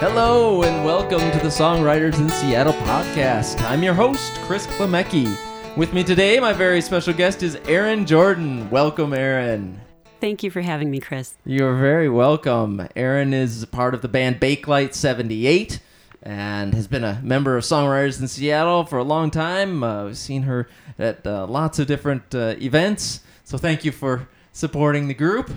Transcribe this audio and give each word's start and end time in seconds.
Hello 0.00 0.62
and 0.62 0.84
welcome 0.84 1.18
to 1.18 1.38
the 1.38 1.48
Songwriters 1.48 2.18
in 2.18 2.28
Seattle 2.28 2.72
podcast. 2.72 3.60
I'm 3.62 3.82
your 3.82 3.94
host, 3.94 4.32
Chris 4.42 4.66
Klemecki. 4.66 5.36
With 5.76 5.92
me 5.92 6.02
today, 6.02 6.40
my 6.40 6.52
very 6.52 6.80
special 6.80 7.12
guest 7.12 7.42
is 7.42 7.56
Erin 7.66 8.06
Jordan. 8.06 8.68
Welcome, 8.70 9.12
Erin. 9.12 9.80
Thank 10.20 10.42
you 10.42 10.50
for 10.50 10.60
having 10.60 10.90
me, 10.90 10.98
Chris. 10.98 11.34
You're 11.44 11.76
very 11.76 12.08
welcome. 12.08 12.88
Erin 12.96 13.32
is 13.32 13.64
part 13.66 13.94
of 13.94 14.02
the 14.02 14.08
band 14.08 14.40
Bakelite 14.40 14.94
78 14.94 15.80
and 16.22 16.74
has 16.74 16.86
been 16.86 17.04
a 17.04 17.20
member 17.22 17.56
of 17.56 17.64
Songwriters 17.64 18.20
in 18.20 18.28
Seattle 18.28 18.84
for 18.84 18.98
a 18.98 19.04
long 19.04 19.30
time. 19.30 19.82
Uh, 19.82 20.06
we've 20.06 20.18
seen 20.18 20.42
her 20.42 20.68
at 20.98 21.26
uh, 21.26 21.46
lots 21.46 21.78
of 21.78 21.86
different 21.86 22.34
uh, 22.34 22.54
events. 22.60 23.20
So 23.44 23.56
thank 23.56 23.84
you 23.84 23.92
for 23.92 24.28
supporting 24.52 25.08
the 25.08 25.14
group. 25.14 25.50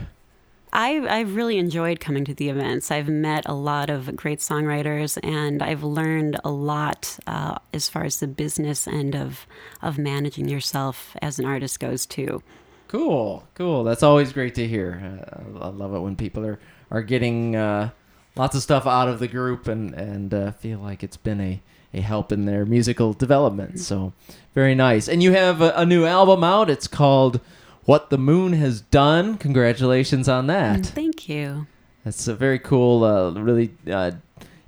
I, 0.73 0.99
I've 1.19 1.35
really 1.35 1.57
enjoyed 1.57 1.99
coming 1.99 2.23
to 2.25 2.33
the 2.33 2.47
events. 2.47 2.91
I've 2.91 3.09
met 3.09 3.43
a 3.45 3.53
lot 3.53 3.89
of 3.89 4.15
great 4.15 4.39
songwriters, 4.39 5.19
and 5.21 5.61
I've 5.61 5.83
learned 5.83 6.39
a 6.45 6.51
lot 6.51 7.19
uh, 7.27 7.57
as 7.73 7.89
far 7.89 8.05
as 8.05 8.21
the 8.21 8.27
business 8.27 8.87
end 8.87 9.15
of 9.15 9.45
of 9.81 9.97
managing 9.97 10.47
yourself 10.47 11.17
as 11.21 11.39
an 11.39 11.45
artist 11.45 11.79
goes 11.81 12.05
too. 12.05 12.41
Cool, 12.87 13.45
cool. 13.53 13.83
That's 13.83 14.03
always 14.03 14.31
great 14.31 14.55
to 14.55 14.67
hear. 14.67 15.21
Uh, 15.29 15.65
I 15.65 15.67
love 15.69 15.93
it 15.93 15.99
when 15.99 16.15
people 16.15 16.45
are 16.45 16.59
are 16.89 17.01
getting 17.01 17.57
uh, 17.57 17.89
lots 18.35 18.55
of 18.55 18.61
stuff 18.61 18.85
out 18.87 19.07
of 19.07 19.19
the 19.19 19.27
group 19.27 19.67
and 19.67 19.93
and 19.93 20.33
uh, 20.33 20.51
feel 20.51 20.79
like 20.79 21.03
it's 21.03 21.17
been 21.17 21.41
a 21.41 21.61
a 21.93 22.01
help 22.01 22.31
in 22.31 22.45
their 22.45 22.65
musical 22.65 23.13
development. 23.13 23.79
So 23.79 24.13
very 24.55 24.75
nice. 24.75 25.07
And 25.07 25.21
you 25.21 25.33
have 25.33 25.61
a, 25.61 25.73
a 25.75 25.85
new 25.85 26.05
album 26.05 26.43
out. 26.43 26.69
It's 26.69 26.87
called 26.87 27.41
what 27.83 28.09
the 28.09 28.17
Moon 28.17 28.53
Has 28.53 28.81
Done. 28.81 29.37
Congratulations 29.37 30.29
on 30.29 30.47
that. 30.47 30.85
Thank 30.85 31.27
you. 31.27 31.67
That's 32.03 32.27
a 32.27 32.35
very 32.35 32.59
cool, 32.59 33.03
uh, 33.03 33.31
really 33.31 33.71
uh, 33.89 34.11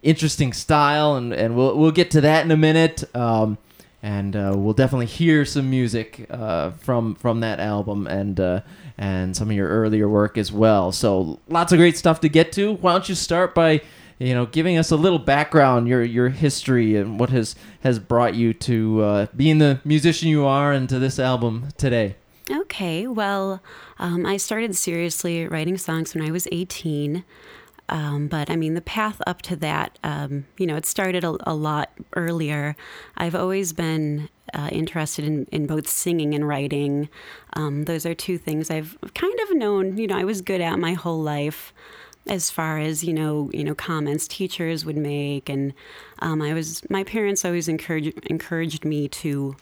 interesting 0.01 0.53
style, 0.53 1.15
and, 1.15 1.33
and 1.33 1.55
we'll 1.55 1.77
we'll 1.77 1.91
get 1.91 2.11
to 2.11 2.21
that 2.21 2.45
in 2.45 2.51
a 2.51 2.57
minute. 2.57 3.03
Um, 3.15 3.57
and 4.03 4.35
uh, 4.35 4.53
we'll 4.53 4.73
definitely 4.73 5.05
hear 5.05 5.45
some 5.45 5.69
music 5.69 6.27
uh, 6.29 6.71
from 6.71 7.15
from 7.15 7.39
that 7.39 7.61
album 7.61 8.05
and 8.05 8.37
uh, 8.39 8.61
and 8.97 9.35
some 9.35 9.49
of 9.49 9.55
your 9.55 9.69
earlier 9.69 10.09
work 10.09 10.37
as 10.37 10.51
well. 10.51 10.91
So 10.91 11.39
lots 11.47 11.71
of 11.71 11.79
great 11.79 11.97
stuff 11.97 12.19
to 12.19 12.29
get 12.29 12.51
to. 12.53 12.73
Why 12.73 12.91
don't 12.91 13.07
you 13.07 13.15
start 13.15 13.55
by 13.55 13.81
you 14.19 14.33
know 14.33 14.45
giving 14.45 14.77
us 14.77 14.91
a 14.91 14.97
little 14.97 15.19
background, 15.19 15.87
your 15.87 16.03
your 16.03 16.29
history, 16.29 16.97
and 16.97 17.17
what 17.17 17.29
has 17.29 17.55
has 17.79 17.97
brought 17.97 18.35
you 18.35 18.53
to 18.53 19.01
uh, 19.01 19.27
being 19.35 19.59
the 19.59 19.79
musician 19.85 20.27
you 20.27 20.45
are 20.45 20.73
and 20.73 20.89
to 20.89 20.99
this 20.99 21.17
album 21.17 21.69
today. 21.77 22.17
Okay, 22.51 23.07
well, 23.07 23.63
um, 23.99 24.25
I 24.25 24.35
started 24.35 24.75
seriously 24.75 25.47
writing 25.47 25.77
songs 25.77 26.13
when 26.13 26.27
I 26.27 26.29
was 26.29 26.45
18. 26.51 27.23
Um, 27.89 28.27
but 28.27 28.49
I 28.49 28.55
mean, 28.55 28.73
the 28.73 28.81
path 28.81 29.21
up 29.27 29.41
to 29.43 29.55
that, 29.57 29.99
um, 30.03 30.45
you 30.57 30.65
know, 30.65 30.75
it 30.75 30.85
started 30.85 31.23
a, 31.23 31.35
a, 31.45 31.53
lot 31.53 31.91
earlier. 32.15 32.75
I've 33.17 33.35
always 33.35 33.73
been 33.73 34.29
uh, 34.53 34.69
interested 34.71 35.25
in, 35.25 35.45
in 35.51 35.67
both 35.67 35.87
singing 35.87 36.33
and 36.33 36.47
writing. 36.47 37.09
Um, 37.53 37.83
those 37.83 38.05
are 38.05 38.13
two 38.13 38.37
things 38.37 38.71
I've 38.71 38.97
kind 39.13 39.37
of 39.41 39.57
known, 39.57 39.97
you 39.97 40.07
know, 40.07 40.17
I 40.17 40.23
was 40.23 40.41
good 40.41 40.61
at 40.61 40.79
my 40.79 40.93
whole 40.93 41.21
life 41.21 41.73
as 42.27 42.49
far 42.49 42.79
as 42.79 43.03
you 43.03 43.13
know 43.13 43.49
you 43.53 43.65
know 43.65 43.75
comments 43.75 44.29
teachers 44.29 44.85
would 44.85 44.95
make 44.95 45.49
and 45.49 45.73
um, 46.19 46.41
i 46.41 46.53
was 46.53 46.81
my 46.89 47.03
parents 47.03 47.43
always 47.43 47.67
encouraged 47.67 48.17
encouraged 48.27 48.85
me 48.85 49.09
to 49.09 49.55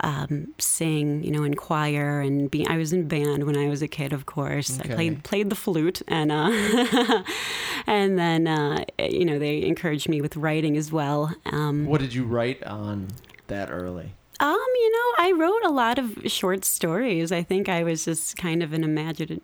um, 0.00 0.54
sing, 0.58 1.22
you 1.22 1.30
know, 1.30 1.44
in 1.44 1.54
choir 1.54 2.20
and 2.20 2.50
be. 2.50 2.66
I 2.66 2.76
was 2.76 2.92
in 2.92 3.08
band 3.08 3.44
when 3.44 3.56
I 3.56 3.68
was 3.68 3.82
a 3.82 3.88
kid, 3.88 4.12
of 4.12 4.26
course. 4.26 4.78
Okay. 4.80 4.92
I 4.92 4.94
played 4.94 5.24
played 5.24 5.50
the 5.50 5.56
flute, 5.56 6.02
and 6.08 6.32
uh, 6.32 7.22
and 7.86 8.18
then 8.18 8.46
uh, 8.46 8.84
you 8.98 9.24
know 9.24 9.38
they 9.38 9.62
encouraged 9.62 10.08
me 10.08 10.20
with 10.20 10.36
writing 10.36 10.76
as 10.76 10.92
well. 10.92 11.34
Um, 11.46 11.86
what 11.86 12.00
did 12.00 12.14
you 12.14 12.24
write 12.24 12.62
on 12.64 13.08
that 13.48 13.70
early? 13.70 14.12
Um, 14.40 14.56
you 14.56 14.92
know, 14.92 15.24
I 15.24 15.32
wrote 15.36 15.64
a 15.64 15.70
lot 15.70 15.98
of 15.98 16.16
short 16.26 16.64
stories. 16.64 17.32
I 17.32 17.42
think 17.42 17.68
I 17.68 17.82
was 17.82 18.04
just 18.04 18.36
kind 18.36 18.62
of 18.62 18.72
an 18.72 18.84
imaginative, 18.84 19.42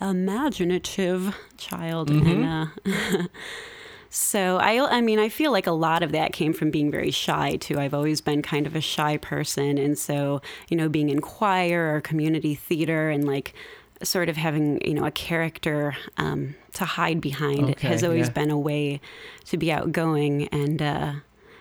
imaginative 0.00 1.36
child, 1.56 2.10
mm-hmm. 2.10 2.42
and. 2.42 2.72
Uh, 2.86 3.28
So 4.10 4.56
I, 4.56 4.98
I 4.98 5.00
mean, 5.00 5.18
I 5.18 5.28
feel 5.28 5.52
like 5.52 5.66
a 5.66 5.72
lot 5.72 6.02
of 6.02 6.12
that 6.12 6.32
came 6.32 6.52
from 6.52 6.70
being 6.70 6.90
very 6.90 7.10
shy 7.10 7.56
too. 7.56 7.78
I've 7.78 7.94
always 7.94 8.20
been 8.20 8.42
kind 8.42 8.66
of 8.66 8.74
a 8.74 8.80
shy 8.80 9.16
person, 9.18 9.78
and 9.78 9.98
so 9.98 10.40
you 10.68 10.76
know, 10.76 10.88
being 10.88 11.10
in 11.10 11.20
choir 11.20 11.94
or 11.94 12.00
community 12.00 12.54
theater 12.54 13.10
and 13.10 13.26
like 13.26 13.54
sort 14.02 14.28
of 14.28 14.36
having 14.36 14.80
you 14.86 14.94
know 14.94 15.04
a 15.04 15.10
character 15.10 15.96
um, 16.16 16.54
to 16.74 16.84
hide 16.84 17.20
behind 17.20 17.70
okay, 17.70 17.88
has 17.88 18.02
always 18.02 18.28
yeah. 18.28 18.32
been 18.32 18.50
a 18.50 18.58
way 18.58 19.00
to 19.46 19.56
be 19.56 19.70
outgoing 19.72 20.48
and 20.48 20.80
uh, 20.80 21.12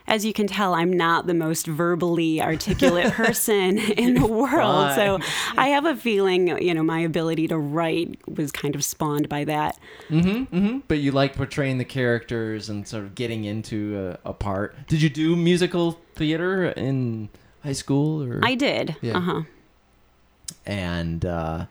as 0.07 0.23
you 0.23 0.31
can 0.31 0.47
tell, 0.47 0.73
I'm 0.73 0.93
not 0.93 1.27
the 1.27 1.33
most 1.33 1.67
verbally 1.67 2.41
articulate 2.41 3.11
person 3.13 3.77
in 3.77 4.13
the 4.13 4.25
world. 4.25 4.95
So 4.95 5.19
I 5.57 5.67
have 5.69 5.85
a 5.85 5.95
feeling, 5.95 6.61
you 6.61 6.73
know, 6.73 6.83
my 6.83 6.99
ability 6.99 7.47
to 7.49 7.57
write 7.57 8.17
was 8.27 8.51
kind 8.51 8.73
of 8.73 8.83
spawned 8.83 9.27
by 9.27 9.43
that. 9.43 9.77
Mm-hmm, 10.09 10.55
mm-hmm. 10.55 10.77
But 10.87 10.99
you 10.99 11.11
like 11.11 11.35
portraying 11.35 11.77
the 11.77 11.85
characters 11.85 12.69
and 12.69 12.87
sort 12.87 13.03
of 13.03 13.15
getting 13.15 13.43
into 13.43 14.17
a, 14.23 14.29
a 14.29 14.33
part. 14.33 14.75
Did 14.87 15.01
you 15.01 15.09
do 15.09 15.35
musical 15.35 15.99
theater 16.15 16.67
in 16.67 17.29
high 17.63 17.73
school? 17.73 18.23
Or? 18.23 18.39
I 18.43 18.55
did. 18.55 18.95
Yeah. 19.01 19.17
Uh 19.17 19.21
huh. 19.21 19.41
And 20.65 21.25
uh, 21.25 21.65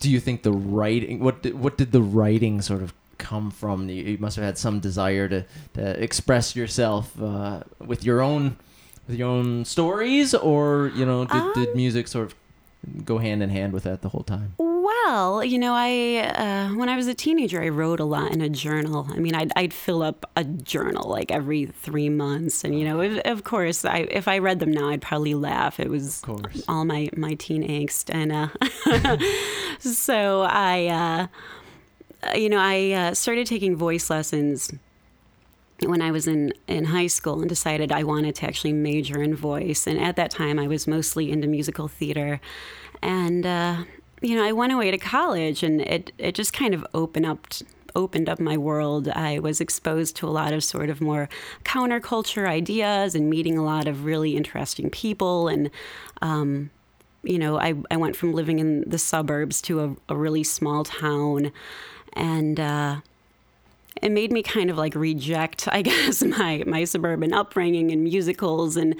do 0.00 0.10
you 0.10 0.20
think 0.20 0.42
the 0.42 0.52
writing 0.52 1.20
what 1.20 1.42
did, 1.42 1.58
what 1.58 1.78
did 1.78 1.92
the 1.92 2.02
writing 2.02 2.60
sort 2.60 2.82
of 2.82 2.92
come 3.18 3.50
from? 3.50 3.88
You, 3.88 4.02
you 4.02 4.18
must 4.18 4.36
have 4.36 4.44
had 4.44 4.58
some 4.58 4.80
desire 4.80 5.28
to, 5.28 5.44
to 5.74 6.02
express 6.02 6.56
yourself 6.56 7.20
uh, 7.20 7.62
with 7.78 8.04
your 8.04 8.20
own 8.22 8.56
with 9.08 9.18
your 9.18 9.28
own 9.28 9.64
stories, 9.64 10.34
or 10.34 10.92
you 10.94 11.06
know, 11.06 11.24
did, 11.24 11.36
um, 11.36 11.52
did 11.54 11.76
music 11.76 12.08
sort 12.08 12.26
of 12.26 13.04
go 13.04 13.18
hand 13.18 13.42
in 13.42 13.50
hand 13.50 13.72
with 13.72 13.84
that 13.84 14.02
the 14.02 14.08
whole 14.08 14.22
time? 14.22 14.54
Well, 14.58 15.44
you 15.44 15.58
know, 15.58 15.74
I 15.74 16.18
uh, 16.34 16.74
when 16.74 16.88
I 16.88 16.96
was 16.96 17.06
a 17.06 17.14
teenager, 17.14 17.62
I 17.62 17.68
wrote 17.68 18.00
a 18.00 18.04
lot 18.04 18.32
in 18.32 18.40
a 18.40 18.48
journal. 18.48 19.06
I 19.10 19.18
mean, 19.18 19.34
I'd, 19.34 19.52
I'd 19.56 19.72
fill 19.72 20.02
up 20.02 20.30
a 20.36 20.44
journal 20.44 21.08
like 21.08 21.30
every 21.30 21.66
three 21.66 22.08
months, 22.08 22.64
and 22.64 22.78
you 22.78 22.84
know, 22.84 23.00
if, 23.00 23.18
of 23.24 23.44
course, 23.44 23.84
I, 23.84 23.98
if 24.10 24.28
I 24.28 24.38
read 24.38 24.60
them 24.60 24.72
now, 24.72 24.88
I'd 24.88 25.02
probably 25.02 25.34
laugh. 25.34 25.78
It 25.80 25.88
was 25.88 26.22
all 26.68 26.84
my 26.84 27.08
my 27.16 27.34
teen 27.34 27.66
angst, 27.66 28.12
and 28.12 28.32
uh, 28.32 28.48
so 29.78 30.42
I. 30.42 30.86
Uh, 30.86 31.06
uh, 31.06 31.26
you 32.34 32.48
know, 32.48 32.58
I 32.58 32.92
uh, 32.92 33.14
started 33.14 33.46
taking 33.46 33.76
voice 33.76 34.10
lessons 34.10 34.72
when 35.84 36.00
I 36.00 36.10
was 36.10 36.26
in, 36.26 36.52
in 36.66 36.84
high 36.86 37.06
school 37.08 37.40
and 37.40 37.48
decided 37.48 37.92
I 37.92 38.04
wanted 38.04 38.34
to 38.36 38.46
actually 38.46 38.72
major 38.72 39.22
in 39.22 39.34
voice. 39.34 39.86
And 39.86 40.00
at 40.00 40.16
that 40.16 40.30
time, 40.30 40.58
I 40.58 40.66
was 40.66 40.86
mostly 40.86 41.30
into 41.30 41.46
musical 41.46 41.88
theater. 41.88 42.40
And, 43.02 43.44
uh, 43.44 43.84
you 44.22 44.34
know, 44.34 44.44
I 44.44 44.52
went 44.52 44.72
away 44.72 44.90
to 44.90 44.98
college 44.98 45.62
and 45.62 45.80
it, 45.80 46.12
it 46.18 46.34
just 46.34 46.52
kind 46.52 46.74
of 46.74 46.86
opened 46.94 47.26
up. 47.26 47.46
opened 47.94 48.28
up 48.28 48.38
my 48.38 48.58
world. 48.58 49.08
I 49.08 49.38
was 49.38 49.58
exposed 49.58 50.16
to 50.16 50.28
a 50.28 50.32
lot 50.40 50.52
of 50.52 50.62
sort 50.62 50.90
of 50.90 51.00
more 51.00 51.30
counterculture 51.64 52.46
ideas 52.46 53.14
and 53.14 53.30
meeting 53.30 53.56
a 53.56 53.64
lot 53.64 53.88
of 53.88 54.04
really 54.04 54.36
interesting 54.36 54.90
people. 54.90 55.48
And, 55.48 55.70
um, 56.20 56.70
you 57.22 57.38
know, 57.38 57.58
I, 57.58 57.72
I 57.90 57.96
went 57.96 58.14
from 58.14 58.34
living 58.34 58.58
in 58.58 58.84
the 58.86 58.98
suburbs 58.98 59.62
to 59.62 59.80
a, 59.80 60.12
a 60.12 60.16
really 60.16 60.44
small 60.44 60.84
town 60.84 61.52
and 62.16 62.58
uh, 62.58 62.96
it 64.02 64.10
made 64.10 64.30
me 64.30 64.42
kind 64.42 64.70
of 64.70 64.76
like 64.76 64.94
reject, 64.94 65.68
I 65.70 65.82
guess, 65.88 66.22
my 66.22 66.62
my 66.66 66.84
suburban 66.84 67.32
upbringing 67.32 67.90
and 67.90 68.04
musicals, 68.04 68.76
and 68.76 68.94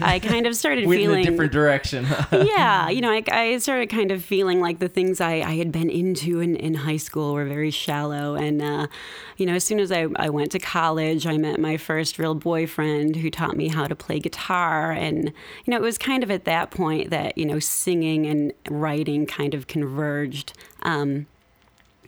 I 0.00 0.18
kind 0.18 0.46
of 0.46 0.54
started 0.54 0.84
feeling 0.88 1.22
in 1.22 1.28
a 1.28 1.30
different 1.30 1.52
direction. 1.52 2.06
yeah, 2.32 2.88
you 2.88 3.00
know, 3.00 3.10
I, 3.10 3.22
I, 3.30 3.58
started 3.58 3.88
kind 3.88 4.10
of 4.10 4.24
feeling 4.24 4.60
like 4.60 4.78
the 4.78 4.88
things 4.88 5.20
I, 5.20 5.34
I 5.34 5.56
had 5.56 5.72
been 5.72 5.90
into 5.90 6.40
in, 6.40 6.56
in 6.56 6.74
high 6.74 6.96
school 6.96 7.34
were 7.34 7.46
very 7.46 7.70
shallow, 7.70 8.34
and 8.34 8.62
uh, 8.62 8.86
you 9.36 9.46
know, 9.46 9.54
as 9.54 9.64
soon 9.64 9.80
as 9.80 9.90
I, 9.90 10.06
I 10.16 10.28
went 10.28 10.52
to 10.52 10.58
college, 10.58 11.26
I 11.26 11.36
met 11.38 11.58
my 11.58 11.76
first 11.76 12.18
real 12.18 12.34
boyfriend 12.34 13.16
who 13.16 13.30
taught 13.30 13.56
me 13.56 13.68
how 13.68 13.86
to 13.86 13.96
play 13.96 14.18
guitar, 14.18 14.92
and 14.92 15.32
you 15.64 15.70
know, 15.70 15.76
it 15.76 15.82
was 15.82 15.98
kind 15.98 16.22
of 16.22 16.30
at 16.30 16.44
that 16.44 16.70
point 16.70 17.10
that 17.10 17.38
you 17.38 17.46
know, 17.46 17.58
singing 17.58 18.26
and 18.26 18.52
writing 18.68 19.26
kind 19.26 19.54
of 19.54 19.66
converged. 19.66 20.52
Um, 20.82 21.26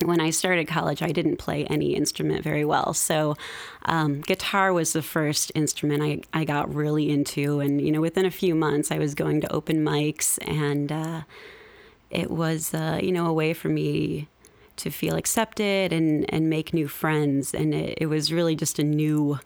when 0.03 0.21
I 0.21 0.31
started 0.31 0.67
college, 0.67 1.03
I 1.03 1.13
didn't 1.13 1.37
play 1.37 1.65
any 1.67 1.95
instrument 1.95 2.43
very 2.43 2.65
well. 2.65 2.95
So, 2.95 3.37
um, 3.85 4.21
guitar 4.21 4.73
was 4.73 4.93
the 4.93 5.03
first 5.03 5.53
instrument 5.55 6.03
I, 6.03 6.21
I 6.33 6.45
got 6.45 6.75
really 6.75 7.11
into. 7.11 7.61
And, 7.61 7.81
you 7.81 7.93
know, 7.93 8.01
within 8.01 8.27
a 8.27 8.31
few 8.31 8.55
months, 8.55 8.91
I 8.91 8.99
was 8.99 9.15
going 9.15 9.41
to 9.43 9.53
open 9.53 9.85
mics, 9.85 10.39
and 10.47 10.91
uh, 10.91 11.23
it 12.11 12.31
was, 12.31 12.75
uh, 12.75 12.99
you 13.03 13.13
know, 13.13 13.27
a 13.27 13.33
way 13.33 13.55
for 13.55 13.69
me 13.69 14.29
to 14.77 14.91
feel 14.91 15.15
accepted 15.15 15.93
and, 15.93 16.27
and 16.35 16.51
make 16.51 16.75
new 16.75 16.89
friends. 16.89 17.55
And 17.55 17.73
it, 17.73 17.99
it 18.01 18.07
was 18.07 18.33
really 18.33 18.57
just 18.57 18.79
a 18.79 18.85
new 18.85 19.39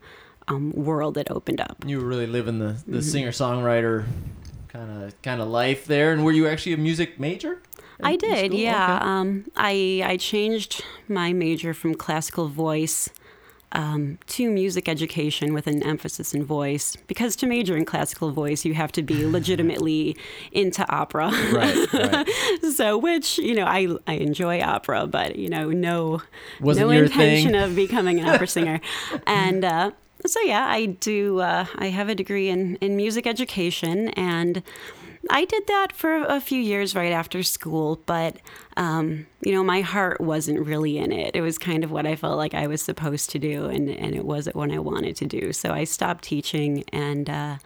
um, 0.49 0.73
world 0.73 1.15
that 1.15 1.31
opened 1.31 1.61
up. 1.61 1.85
You 1.87 1.99
were 2.00 2.06
really 2.06 2.27
living 2.27 2.59
the, 2.59 2.77
the 2.87 2.99
mm-hmm. 2.99 3.00
singer 3.00 3.31
songwriter 3.31 4.06
kind 4.69 4.89
kind 4.89 5.05
of 5.05 5.23
kind 5.23 5.41
of 5.41 5.49
life 5.49 5.87
there. 5.87 6.12
And 6.12 6.25
were 6.25 6.33
you 6.33 6.47
actually 6.47 6.73
a 6.73 6.77
music 6.77 7.19
major? 7.19 7.61
I 8.03 8.17
did, 8.17 8.47
school? 8.53 8.59
yeah. 8.59 8.97
Okay. 8.97 9.05
Um, 9.05 9.45
I 9.56 10.03
I 10.05 10.17
changed 10.17 10.85
my 11.09 11.33
major 11.33 11.75
from 11.75 11.95
classical 11.95 12.49
voice 12.49 13.09
um, 13.73 14.19
to 14.29 14.50
music 14.50 14.89
education 14.89 15.53
with 15.53 15.67
an 15.67 15.83
emphasis 15.83 16.33
in 16.33 16.43
voice 16.45 16.97
because 17.06 17.37
to 17.37 17.47
major 17.47 17.77
in 17.77 17.85
classical 17.85 18.31
voice 18.31 18.65
you 18.65 18.73
have 18.75 18.93
to 18.93 19.03
be 19.03 19.27
legitimately 19.37 20.17
into 20.53 20.89
opera. 20.91 21.31
Right, 21.53 21.93
right. 21.93 22.29
so 22.75 22.97
which 22.97 23.39
you 23.39 23.55
know 23.55 23.65
I 23.65 23.89
I 24.06 24.15
enjoy 24.15 24.62
opera, 24.62 25.06
but 25.06 25.37
you 25.37 25.49
know 25.49 25.71
no 25.71 26.23
Wasn't 26.61 26.87
no 26.87 26.93
intention 26.93 27.53
thing. 27.53 27.62
of 27.62 27.75
becoming 27.77 28.21
an 28.21 28.29
opera 28.29 28.47
singer, 28.56 28.81
and. 29.27 29.65
Uh, 29.65 29.91
so 30.27 30.41
yeah, 30.41 30.67
I 30.67 30.87
do. 30.87 31.39
Uh, 31.39 31.65
I 31.77 31.91
have 31.91 32.09
a 32.09 32.15
degree 32.15 32.49
in, 32.49 32.75
in 32.81 32.97
music 32.97 33.25
education, 33.25 34.09
and 34.09 34.65
I 35.31 35.45
did 35.45 35.67
that 35.67 35.93
for 35.93 36.25
a 36.25 36.41
few 36.41 36.61
years 36.61 36.95
right 36.95 37.13
after 37.13 37.43
school. 37.43 38.01
But 38.07 38.37
um, 38.77 39.27
you 39.41 39.53
know, 39.53 39.63
my 39.63 39.81
heart 39.81 40.21
wasn't 40.21 40.67
really 40.67 40.99
in 40.99 41.13
it. 41.13 41.35
It 41.35 41.41
was 41.41 41.59
kind 41.59 41.85
of 41.85 41.91
what 41.91 42.07
I 42.07 42.17
felt 42.17 42.37
like 42.37 42.55
I 42.55 42.67
was 42.67 42.83
supposed 42.83 43.31
to 43.31 43.39
do, 43.39 43.67
and 43.67 43.89
and 43.89 44.15
it 44.15 44.25
wasn't 44.25 44.57
what 44.57 44.71
I 44.71 44.79
wanted 44.79 45.17
to 45.17 45.27
do. 45.27 45.53
So 45.53 45.73
I 45.73 45.85
stopped 45.85 46.25
teaching, 46.25 46.85
and 46.93 47.29
uh, 47.29 47.57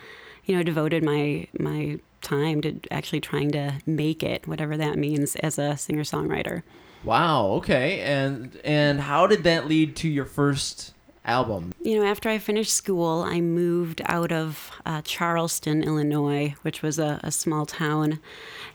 you 0.44 0.56
know, 0.56 0.62
devoted 0.62 1.05
my 1.05 1.47
my 1.59 1.99
time 2.20 2.61
to 2.62 2.79
actually 2.91 3.20
trying 3.20 3.50
to 3.50 3.75
make 3.85 4.23
it, 4.23 4.47
whatever 4.47 4.76
that 4.76 4.97
means, 4.97 5.37
as 5.37 5.58
a 5.58 5.76
singer 5.76 6.03
songwriter. 6.03 6.62
Wow. 7.05 7.47
Okay. 7.55 8.00
And 8.00 8.61
and 8.65 9.00
how 9.00 9.26
did 9.26 9.44
that 9.44 9.67
lead 9.67 9.97
to 9.97 10.08
your 10.08 10.25
first 10.25 10.94
album? 11.24 11.72
You 11.80 12.00
know, 12.00 12.06
after 12.06 12.28
I 12.28 12.38
finished 12.38 12.72
school, 12.72 13.22
I 13.22 13.40
moved 13.40 14.02
out 14.06 14.32
of 14.32 14.70
uh, 14.84 15.02
Charleston, 15.02 15.82
Illinois, 15.82 16.54
which 16.62 16.82
was 16.82 16.98
a, 16.98 17.20
a 17.22 17.30
small 17.30 17.66
town, 17.66 18.20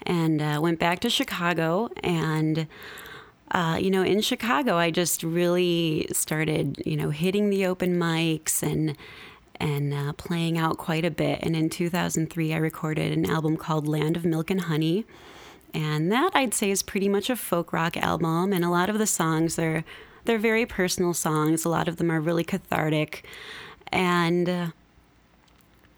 and 0.03 0.41
uh, 0.41 0.59
went 0.61 0.79
back 0.79 0.99
to 1.01 1.09
Chicago. 1.09 1.89
And, 2.03 2.67
uh, 3.51 3.77
you 3.81 3.91
know, 3.91 4.03
in 4.03 4.21
Chicago, 4.21 4.75
I 4.75 4.91
just 4.91 5.23
really 5.23 6.07
started, 6.11 6.81
you 6.85 6.95
know, 6.95 7.09
hitting 7.09 7.49
the 7.49 7.65
open 7.65 7.97
mics 7.97 8.63
and 8.63 8.95
and 9.59 9.91
uh, 9.93 10.13
playing 10.13 10.57
out 10.57 10.77
quite 10.77 11.03
a 11.03 11.09
bit. 11.11 11.39
And 11.41 11.55
in 11.55 11.69
2003, 11.69 12.53
I 12.53 12.57
recorded 12.57 13.11
an 13.11 13.27
album 13.27 13.57
called 13.57 13.87
Land 13.87 14.15
of 14.15 14.23
Milk 14.23 14.51
and 14.51 14.61
Honey. 14.61 15.03
And 15.73 16.11
that 16.11 16.31
I'd 16.35 16.53
say 16.53 16.71
is 16.71 16.83
pretty 16.83 17.09
much 17.09 17.29
a 17.29 17.35
folk 17.35 17.73
rock 17.73 17.97
album. 17.97 18.53
And 18.53 18.63
a 18.63 18.69
lot 18.69 18.89
of 18.89 18.99
the 18.99 19.07
songs 19.07 19.57
are 19.59 19.83
they're 20.27 20.37
very 20.37 20.65
personal 20.65 21.13
songs. 21.13 21.65
A 21.65 21.69
lot 21.69 21.87
of 21.87 21.97
them 21.97 22.11
are 22.11 22.21
really 22.21 22.43
cathartic. 22.43 23.25
And 23.91 24.47
uh, 24.47 24.67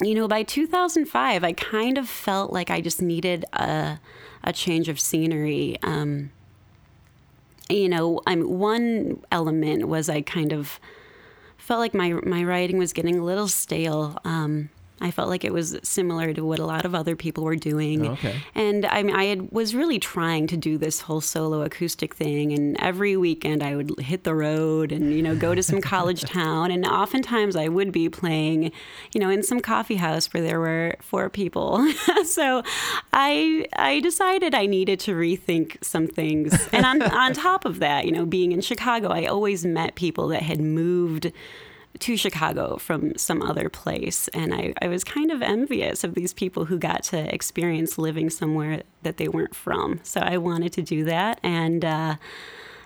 you 0.01 0.15
know, 0.15 0.27
by 0.27 0.43
2005, 0.43 1.43
I 1.43 1.51
kind 1.53 1.97
of 1.97 2.07
felt 2.07 2.53
like 2.53 2.69
I 2.69 2.79
just 2.79 3.01
needed 3.01 3.43
a 3.51 3.99
a 4.41 4.53
change 4.53 4.87
of 4.87 4.99
scenery. 4.99 5.77
Um, 5.83 6.31
you 7.67 7.89
know, 7.89 8.21
I'm 8.25 8.57
one 8.57 9.21
element 9.31 9.87
was 9.87 10.07
I 10.07 10.21
kind 10.21 10.53
of 10.53 10.79
felt 11.57 11.79
like 11.79 11.93
my 11.93 12.13
my 12.23 12.43
writing 12.43 12.77
was 12.77 12.93
getting 12.93 13.19
a 13.19 13.25
little 13.25 13.49
stale. 13.49 14.17
Um, 14.23 14.69
I 15.01 15.11
felt 15.11 15.29
like 15.29 15.45
it 15.45 15.53
was 15.53 15.77
similar 15.83 16.33
to 16.33 16.43
what 16.43 16.59
a 16.59 16.65
lot 16.65 16.83
of 16.83 16.93
other 16.93 17.15
people 17.15 17.43
were 17.43 17.55
doing. 17.55 18.05
Oh, 18.05 18.11
okay. 18.11 18.41
And 18.53 18.85
I 18.85 19.03
mean, 19.03 19.15
I 19.15 19.25
had, 19.25 19.51
was 19.51 19.73
really 19.73 19.99
trying 19.99 20.47
to 20.47 20.57
do 20.57 20.77
this 20.77 21.01
whole 21.01 21.21
solo 21.21 21.61
acoustic 21.61 22.15
thing. 22.15 22.51
And 22.51 22.75
every 22.79 23.15
weekend 23.15 23.63
I 23.63 23.75
would 23.75 23.97
hit 23.99 24.23
the 24.25 24.35
road 24.35 24.91
and, 24.91 25.13
you 25.13 25.21
know, 25.21 25.35
go 25.35 25.55
to 25.55 25.63
some 25.63 25.81
college 25.81 26.21
town. 26.29 26.71
And 26.71 26.85
oftentimes 26.85 27.55
I 27.55 27.69
would 27.69 27.91
be 27.91 28.09
playing, 28.09 28.71
you 29.13 29.21
know, 29.21 29.29
in 29.29 29.41
some 29.43 29.61
coffee 29.61 29.95
house 29.95 30.33
where 30.33 30.43
there 30.43 30.59
were 30.59 30.95
four 31.01 31.29
people. 31.29 31.89
so 32.25 32.63
I, 33.13 33.65
I 33.73 34.01
decided 34.01 34.53
I 34.53 34.65
needed 34.65 34.99
to 35.01 35.15
rethink 35.15 35.81
some 35.83 36.07
things. 36.07 36.67
And 36.73 36.85
on, 36.85 37.01
on 37.01 37.33
top 37.39 37.63
of 37.65 37.79
that, 37.79 38.05
you 38.05 38.11
know, 38.11 38.25
being 38.25 38.51
in 38.51 38.61
Chicago, 38.61 39.09
I 39.09 39.25
always 39.25 39.65
met 39.65 39.95
people 39.95 40.27
that 40.29 40.41
had 40.41 40.59
moved 40.59 41.31
to 41.99 42.15
Chicago 42.17 42.77
from 42.77 43.15
some 43.17 43.41
other 43.41 43.69
place. 43.69 44.27
And 44.29 44.53
I, 44.53 44.73
I 44.81 44.87
was 44.87 45.03
kind 45.03 45.31
of 45.31 45.41
envious 45.41 46.03
of 46.03 46.15
these 46.15 46.33
people 46.33 46.65
who 46.65 46.77
got 46.77 47.03
to 47.05 47.33
experience 47.33 47.97
living 47.97 48.29
somewhere 48.29 48.83
that 49.03 49.17
they 49.17 49.27
weren't 49.27 49.55
from. 49.55 49.99
So 50.03 50.21
I 50.21 50.37
wanted 50.37 50.73
to 50.73 50.81
do 50.81 51.03
that. 51.05 51.39
And 51.43 51.83
uh, 51.83 52.15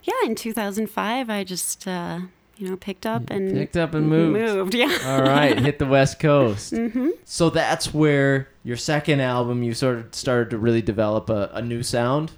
yeah, 0.04 0.14
in 0.26 0.36
2005, 0.36 1.30
I 1.30 1.44
just, 1.44 1.88
uh, 1.88 2.22
you 2.58 2.70
know, 2.70 2.76
picked 2.76 3.06
up 3.06 3.30
and 3.30 3.52
Picked 3.52 3.78
up 3.78 3.94
and 3.94 4.08
moved. 4.08 4.34
Moved, 4.34 4.76
yeah. 4.76 4.98
All 5.06 5.22
right, 5.22 5.58
hit 5.58 5.80
the 5.80 5.86
West 5.86 6.20
Coast. 6.20 6.74
Mm-hmm. 6.84 7.10
So 7.24 7.50
that's 7.50 7.94
where 7.94 8.50
your 8.64 8.78
second 8.78 9.22
album, 9.22 9.64
you 9.64 9.74
sort 9.74 9.98
of 9.98 10.14
started 10.14 10.50
to 10.50 10.58
really 10.58 10.82
develop 10.82 11.30
a, 11.30 11.50
a 11.54 11.62
new 11.62 11.82
sound. 11.82 12.34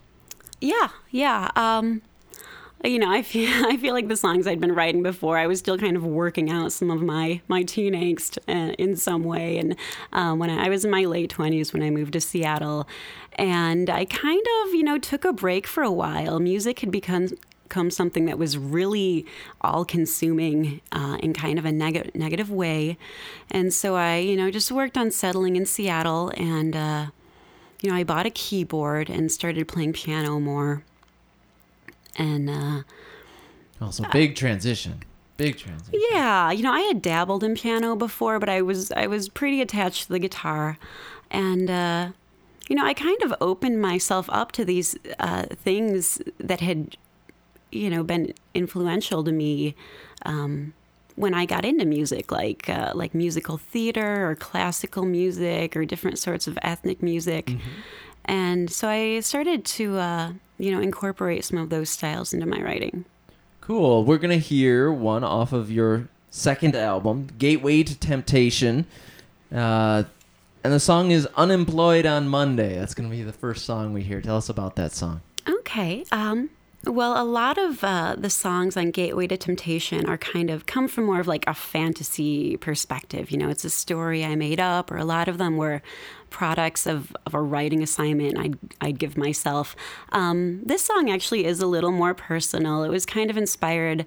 Yeah, 0.61 0.89
yeah. 1.09 1.51
Um, 1.55 2.01
you 2.85 2.99
know, 2.99 3.11
I 3.11 3.21
feel 3.21 3.49
I 3.65 3.77
feel 3.77 3.93
like 3.93 4.07
the 4.07 4.17
songs 4.17 4.47
I'd 4.47 4.61
been 4.61 4.73
writing 4.73 5.03
before, 5.03 5.37
I 5.37 5.47
was 5.47 5.59
still 5.59 5.77
kind 5.77 5.95
of 5.95 6.05
working 6.05 6.49
out 6.49 6.71
some 6.71 6.89
of 6.91 7.01
my 7.01 7.41
my 7.47 7.63
teen 7.63 7.93
angst 7.93 8.37
uh, 8.47 8.73
in 8.73 8.95
some 8.95 9.23
way. 9.23 9.57
And 9.57 9.75
um, 10.13 10.39
when 10.39 10.49
I, 10.49 10.65
I 10.65 10.69
was 10.69 10.85
in 10.85 10.91
my 10.91 11.05
late 11.05 11.29
twenties 11.29 11.73
when 11.73 11.83
I 11.83 11.89
moved 11.89 12.13
to 12.13 12.21
Seattle, 12.21 12.87
and 13.33 13.89
I 13.89 14.05
kind 14.05 14.45
of 14.63 14.73
you 14.73 14.83
know 14.83 14.97
took 14.97 15.25
a 15.25 15.33
break 15.33 15.67
for 15.67 15.83
a 15.83 15.91
while. 15.91 16.39
Music 16.39 16.79
had 16.79 16.91
become 16.91 17.29
become 17.67 17.89
something 17.89 18.25
that 18.25 18.37
was 18.37 18.57
really 18.57 19.25
all 19.61 19.83
consuming 19.85 20.81
uh, 20.91 21.17
in 21.21 21.33
kind 21.33 21.57
of 21.57 21.65
a 21.65 21.71
neg- 21.71 22.13
negative 22.13 22.51
way. 22.51 22.97
And 23.49 23.73
so 23.73 23.95
I, 23.95 24.17
you 24.17 24.37
know, 24.37 24.51
just 24.51 24.71
worked 24.71 24.97
on 24.97 25.09
settling 25.09 25.55
in 25.55 25.65
Seattle 25.65 26.31
and, 26.37 26.75
uh, 26.75 27.07
you 27.81 27.89
know, 27.89 27.95
I 27.95 28.03
bought 28.03 28.27
a 28.27 28.29
keyboard 28.29 29.09
and 29.09 29.31
started 29.31 29.67
playing 29.67 29.93
piano 29.93 30.39
more. 30.39 30.83
And, 32.17 32.49
uh, 32.49 32.83
Also, 33.81 34.03
big 34.11 34.35
transition. 34.35 35.01
Big 35.37 35.57
transition. 35.57 35.99
yeah, 36.11 36.49
you 36.51 36.63
know, 36.63 36.71
I 36.71 36.81
had 36.81 37.01
dabbled 37.01 37.43
in 37.43 37.55
piano 37.55 37.95
before, 37.95 38.39
but 38.39 38.47
I 38.47 38.61
was 38.61 38.89
I 38.93 39.05
was 39.07 39.27
pretty 39.27 39.59
attached 39.61 40.03
to 40.07 40.13
the 40.13 40.19
guitar, 40.19 40.77
and 41.29 41.69
uh, 41.69 42.09
you 42.69 42.75
know, 42.77 42.85
I 42.85 42.93
kind 42.93 43.21
of 43.21 43.33
opened 43.41 43.81
myself 43.81 44.29
up 44.31 44.53
to 44.53 44.63
these 44.63 44.95
uh, 45.19 45.43
things 45.63 46.21
that 46.39 46.61
had, 46.61 46.95
you 47.71 47.89
know, 47.89 48.01
been 48.01 48.33
influential 48.53 49.25
to 49.25 49.31
me 49.33 49.75
um, 50.25 50.73
when 51.15 51.33
I 51.33 51.45
got 51.45 51.65
into 51.65 51.83
music, 51.85 52.31
like 52.31 52.69
uh, 52.69 52.93
like 52.95 53.13
musical 53.13 53.57
theater 53.57 54.29
or 54.29 54.35
classical 54.35 55.03
music 55.03 55.75
or 55.75 55.83
different 55.83 56.17
sorts 56.17 56.47
of 56.47 56.57
ethnic 56.61 57.03
music. 57.03 57.51
And 58.23 58.71
so 58.71 58.87
I 58.87 59.19
started 59.19 59.65
to, 59.65 59.97
uh, 59.97 60.31
you 60.57 60.71
know, 60.71 60.79
incorporate 60.79 61.45
some 61.45 61.57
of 61.57 61.69
those 61.69 61.89
styles 61.89 62.33
into 62.33 62.45
my 62.45 62.61
writing. 62.61 63.05
Cool. 63.61 64.03
We're 64.03 64.17
going 64.17 64.37
to 64.37 64.45
hear 64.45 64.91
one 64.91 65.23
off 65.23 65.51
of 65.51 65.71
your 65.71 66.07
second 66.29 66.75
album, 66.75 67.29
Gateway 67.37 67.83
to 67.83 67.97
Temptation. 67.97 68.85
Uh, 69.53 70.03
and 70.63 70.73
the 70.73 70.79
song 70.79 71.11
is 71.11 71.27
Unemployed 71.35 72.05
on 72.05 72.27
Monday. 72.27 72.77
That's 72.77 72.93
going 72.93 73.09
to 73.09 73.15
be 73.15 73.23
the 73.23 73.33
first 73.33 73.65
song 73.65 73.93
we 73.93 74.03
hear. 74.03 74.21
Tell 74.21 74.37
us 74.37 74.49
about 74.49 74.75
that 74.75 74.91
song. 74.91 75.21
Okay. 75.47 76.03
Um, 76.11 76.49
well, 76.85 77.21
a 77.21 77.25
lot 77.25 77.57
of 77.57 77.83
uh, 77.83 78.15
the 78.17 78.29
songs 78.29 78.77
on 78.77 78.91
Gateway 78.91 79.27
to 79.27 79.37
Temptation 79.37 80.05
are 80.07 80.17
kind 80.17 80.49
of 80.49 80.65
come 80.65 80.87
from 80.87 81.05
more 81.05 81.19
of 81.19 81.27
like 81.27 81.43
a 81.47 81.53
fantasy 81.53 82.57
perspective. 82.57 83.31
You 83.31 83.37
know, 83.37 83.49
it's 83.49 83.65
a 83.65 83.69
story 83.69 84.23
I 84.23 84.35
made 84.35 84.59
up, 84.59 84.91
or 84.91 84.97
a 84.97 85.05
lot 85.05 85.27
of 85.27 85.37
them 85.37 85.57
were 85.57 85.81
products 86.35 86.85
of, 86.85 87.15
of 87.25 87.33
a 87.33 87.41
writing 87.41 87.81
assignment 87.81 88.37
I'd, 88.37 88.57
I'd 88.81 88.99
give 88.99 89.15
myself. 89.15 89.73
Um, 90.11 90.61
this 90.65 90.81
song 90.81 91.09
actually 91.09 91.45
is 91.45 91.61
a 91.61 91.65
little 91.65 91.93
more 91.93 92.13
personal. 92.13 92.83
It 92.83 92.89
was 92.89 93.05
kind 93.05 93.29
of 93.29 93.37
inspired 93.37 94.05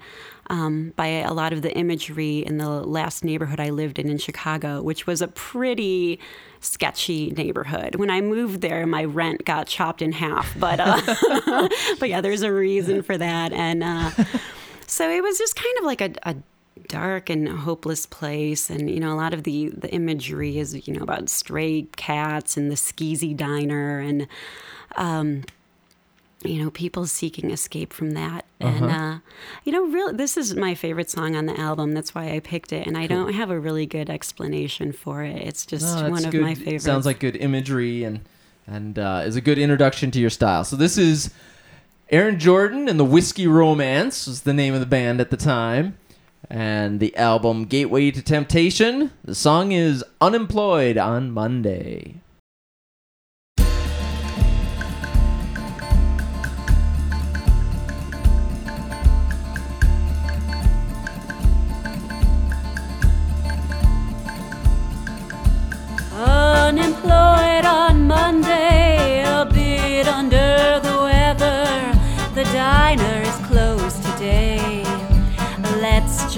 um, 0.50 0.92
by 0.94 1.06
a 1.06 1.32
lot 1.32 1.54
of 1.54 1.62
the 1.62 1.72
imagery 1.74 2.40
in 2.40 2.58
the 2.58 2.68
last 2.68 3.24
neighborhood 3.24 3.60
I 3.60 3.70
lived 3.70 3.98
in 3.98 4.10
in 4.10 4.18
Chicago, 4.18 4.82
which 4.82 5.06
was 5.06 5.22
a 5.22 5.28
pretty 5.28 6.20
sketchy 6.60 7.30
neighborhood. 7.30 7.94
When 7.94 8.10
I 8.10 8.20
moved 8.20 8.60
there, 8.60 8.86
my 8.86 9.04
rent 9.04 9.46
got 9.46 9.66
chopped 9.66 10.02
in 10.02 10.12
half, 10.12 10.54
but 10.60 10.80
uh, 10.80 11.00
but 11.98 12.10
yeah, 12.10 12.20
there's 12.20 12.42
a 12.42 12.52
reason 12.52 13.02
for 13.02 13.16
that, 13.16 13.54
and 13.54 13.82
uh, 13.82 14.10
so 14.86 15.08
it 15.10 15.22
was 15.22 15.38
just 15.38 15.56
kind 15.56 15.78
of 15.78 15.84
like 15.84 16.02
a, 16.02 16.12
a 16.24 16.36
dark 16.88 17.30
and 17.30 17.48
hopeless 17.48 18.06
place. 18.06 18.70
And 18.70 18.90
you 18.90 19.00
know 19.00 19.12
a 19.12 19.16
lot 19.16 19.34
of 19.34 19.44
the 19.44 19.68
the 19.70 19.90
imagery 19.92 20.58
is 20.58 20.86
you 20.86 20.94
know 20.94 21.02
about 21.02 21.28
stray 21.28 21.86
cats 21.96 22.56
and 22.56 22.70
the 22.70 22.76
skeezy 22.76 23.36
diner 23.36 23.98
and 23.98 24.26
um 24.96 25.44
you 26.44 26.62
know 26.62 26.70
people 26.70 27.06
seeking 27.06 27.50
escape 27.50 27.92
from 27.92 28.12
that. 28.12 28.44
And 28.60 28.84
uh 28.84 29.18
you 29.64 29.72
know 29.72 29.84
really 29.86 30.14
this 30.14 30.36
is 30.36 30.54
my 30.54 30.74
favorite 30.74 31.10
song 31.10 31.36
on 31.36 31.46
the 31.46 31.58
album. 31.58 31.94
That's 31.94 32.14
why 32.14 32.30
i 32.30 32.40
picked 32.40 32.72
it. 32.72 32.86
And 32.86 32.96
i 32.96 33.06
don't 33.06 33.34
have 33.34 33.50
a 33.50 33.58
really 33.58 33.86
good 33.86 34.08
explanation 34.08 34.92
for 34.92 35.22
it. 35.22 35.36
It's 35.36 35.66
just 35.66 35.86
that's 35.86 36.10
one 36.10 36.24
of 36.24 36.30
good. 36.30 36.42
my 36.42 36.54
favorites 36.54 36.84
Sounds 36.84 37.06
like 37.06 37.20
good 37.20 37.36
imagery 37.36 38.04
and 38.04 38.20
and 38.66 38.98
uh, 38.98 39.22
is 39.24 39.34
a 39.34 39.40
good 39.40 39.58
introduction 39.58 40.10
to 40.10 40.20
your 40.20 40.30
style. 40.30 40.62
So 40.62 40.76
this 40.76 40.98
is 40.98 41.30
Erin 42.10 42.38
Jordan 42.38 42.88
and 42.88 42.98
the 42.98 43.04
Whiskey 43.04 43.46
Romance 43.46 44.26
was 44.26 44.42
the 44.42 44.54
name 44.54 44.74
of 44.74 44.80
the 44.80 44.86
band 44.86 45.20
at 45.20 45.30
the 45.30 45.36
time 45.36 45.96
and 46.50 47.00
the 47.00 47.16
album 47.16 47.64
Gateway 47.64 48.10
to 48.10 48.22
Temptation. 48.22 49.10
The 49.24 49.34
song 49.34 49.72
is 49.72 50.04
Unemployed 50.20 50.96
on 50.96 51.30
Monday. 51.30 52.20
Unemployed 66.12 67.64
on 67.64 68.06
Monday. 68.06 68.67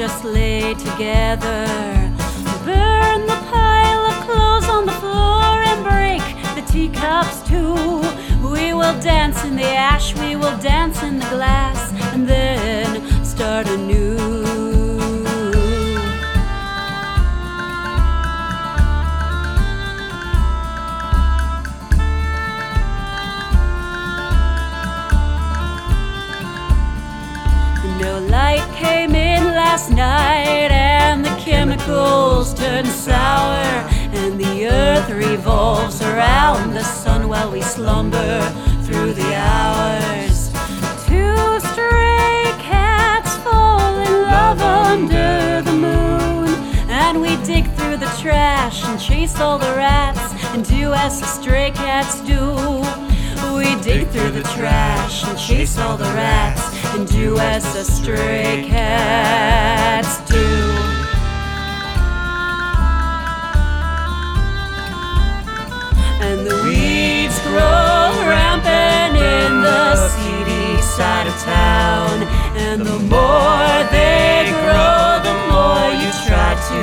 Us 0.01 0.25
lay 0.25 0.75
together. 0.75 1.67
Burn 2.65 3.27
the 3.27 3.41
pile 3.51 4.05
of 4.07 4.25
clothes 4.25 4.69
on 4.69 4.87
the 4.87 4.93
floor 4.93 5.63
and 5.71 5.85
break 5.85 6.23
the 6.55 6.63
teacups 6.73 7.43
too. 7.49 8.01
We 8.49 8.73
will 8.73 8.99
dance 9.01 9.45
in 9.45 9.57
the 9.57 9.67
ash, 9.67 10.15
we 10.15 10.37
will 10.37 10.57
dance 10.59 11.03
in 11.03 11.19
the 11.19 11.27
glass, 11.27 11.93
and 12.15 12.27
then 12.27 13.25
start 13.25 13.69
anew. 13.69 14.50
Last 29.71 29.91
night, 29.91 30.73
and 30.73 31.25
the 31.25 31.31
chemicals 31.37 32.53
turn 32.55 32.85
sour, 32.87 33.89
and 34.19 34.37
the 34.37 34.67
earth 34.67 35.09
revolves 35.11 36.03
around 36.03 36.75
the 36.75 36.83
sun 36.83 37.29
while 37.29 37.49
we 37.53 37.63
slumber 37.63 38.41
through 38.83 39.13
the 39.13 39.33
hours. 39.33 40.51
Two 41.07 41.61
stray 41.71 42.43
cats 42.59 43.37
fall 43.45 43.95
in 44.09 44.13
love 44.23 44.61
under 44.61 45.63
the 45.63 45.77
moon, 45.89 46.49
and 46.91 47.21
we 47.21 47.37
dig 47.47 47.71
through 47.77 47.97
the 47.97 48.13
trash 48.21 48.85
and 48.87 49.01
chase 49.01 49.39
all 49.39 49.57
the 49.57 49.75
rats 49.77 50.35
and 50.53 50.65
do 50.65 50.93
as 50.95 51.21
the 51.21 51.27
stray 51.27 51.71
cats 51.71 52.21
do. 52.23 52.43
We 53.55 53.81
dig 53.83 54.09
through 54.09 54.33
the 54.33 54.43
trash 54.57 55.25
and 55.29 55.39
chase 55.39 55.79
all 55.79 55.97
the 55.97 56.13
rats 56.17 56.70
and 56.95 57.07
do 57.07 57.39
as 57.39 57.63
the 57.73 57.85
stray 57.85 58.65
cats 58.67 60.19
do. 60.29 60.37
And 66.21 66.47
the 66.47 66.57
weeds 66.65 67.39
grow 67.43 68.11
rampant 68.27 69.17
in 69.17 69.63
the 69.63 69.97
seedy 70.09 70.83
side 70.83 71.29
of 71.29 71.35
town. 71.43 72.25
And 72.57 72.81
the 72.83 72.99
more 72.99 73.77
they 73.95 74.51
grow, 74.63 75.21
the 75.23 75.37
more 75.51 75.87
you 76.01 76.11
try 76.27 76.55
to 76.71 76.81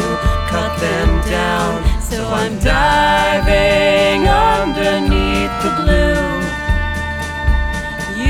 cut 0.47 0.79
them 0.79 1.09
down. 1.29 1.83
So 2.01 2.25
I'm 2.27 2.57
diving 2.59 4.27
underneath 4.27 5.51
the 5.63 5.83
blue. 5.83 6.36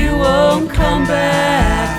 You 0.08 0.16
won't 0.16 0.70
come 0.70 1.04
back 1.04 1.97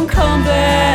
Won't 0.00 0.12
come 0.12 0.44
back 0.44 0.89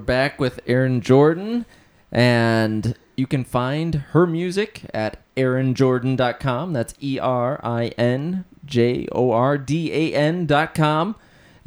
we're 0.00 0.06
back 0.06 0.40
with 0.40 0.60
Erin 0.66 1.02
Jordan, 1.02 1.66
and 2.10 2.96
you 3.16 3.26
can 3.26 3.44
find 3.44 3.96
her 4.12 4.26
music 4.26 4.86
at 4.94 5.18
erinjordan.com. 5.36 6.72
That's 6.72 6.94
E 7.02 7.18
R 7.18 7.60
I 7.62 7.88
N 7.98 8.46
J 8.64 9.06
O 9.12 9.30
R 9.30 9.58
D 9.58 9.92
A 9.92 10.14
N.com. 10.14 11.16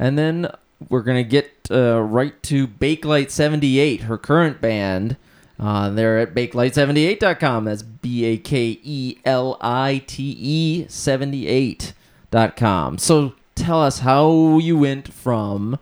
And 0.00 0.18
then 0.18 0.48
we're 0.88 1.02
going 1.02 1.22
to 1.22 1.30
get 1.30 1.52
uh, 1.70 2.02
right 2.02 2.42
to 2.42 2.66
Bakelite 2.66 3.30
78, 3.30 4.00
her 4.00 4.18
current 4.18 4.60
band. 4.60 5.16
Uh, 5.60 5.90
they're 5.90 6.18
at 6.18 6.34
bakelite78.com. 6.34 7.66
That's 7.66 7.84
B 7.84 8.24
A 8.24 8.36
K 8.36 8.80
E 8.82 9.18
L 9.24 9.58
I 9.60 10.02
T 10.08 10.36
E 10.36 10.86
78.com. 10.88 12.98
So 12.98 13.34
tell 13.54 13.80
us 13.80 14.00
how 14.00 14.58
you 14.58 14.76
went 14.76 15.12
from 15.12 15.78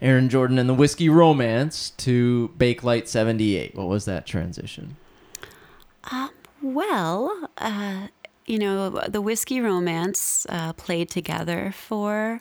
Erin 0.00 0.28
Jordan 0.28 0.58
and 0.58 0.68
the 0.68 0.74
Whiskey 0.74 1.08
Romance 1.08 1.90
to 1.98 2.50
Bakelite 2.58 3.08
78. 3.08 3.74
What 3.74 3.88
was 3.88 4.04
that 4.04 4.26
transition? 4.26 4.96
Well, 6.64 7.50
uh, 7.58 8.08
you 8.46 8.58
know, 8.58 8.88
the 9.06 9.20
Whiskey 9.20 9.60
Romance 9.60 10.46
uh, 10.48 10.72
played 10.72 11.10
together 11.10 11.74
for 11.76 12.40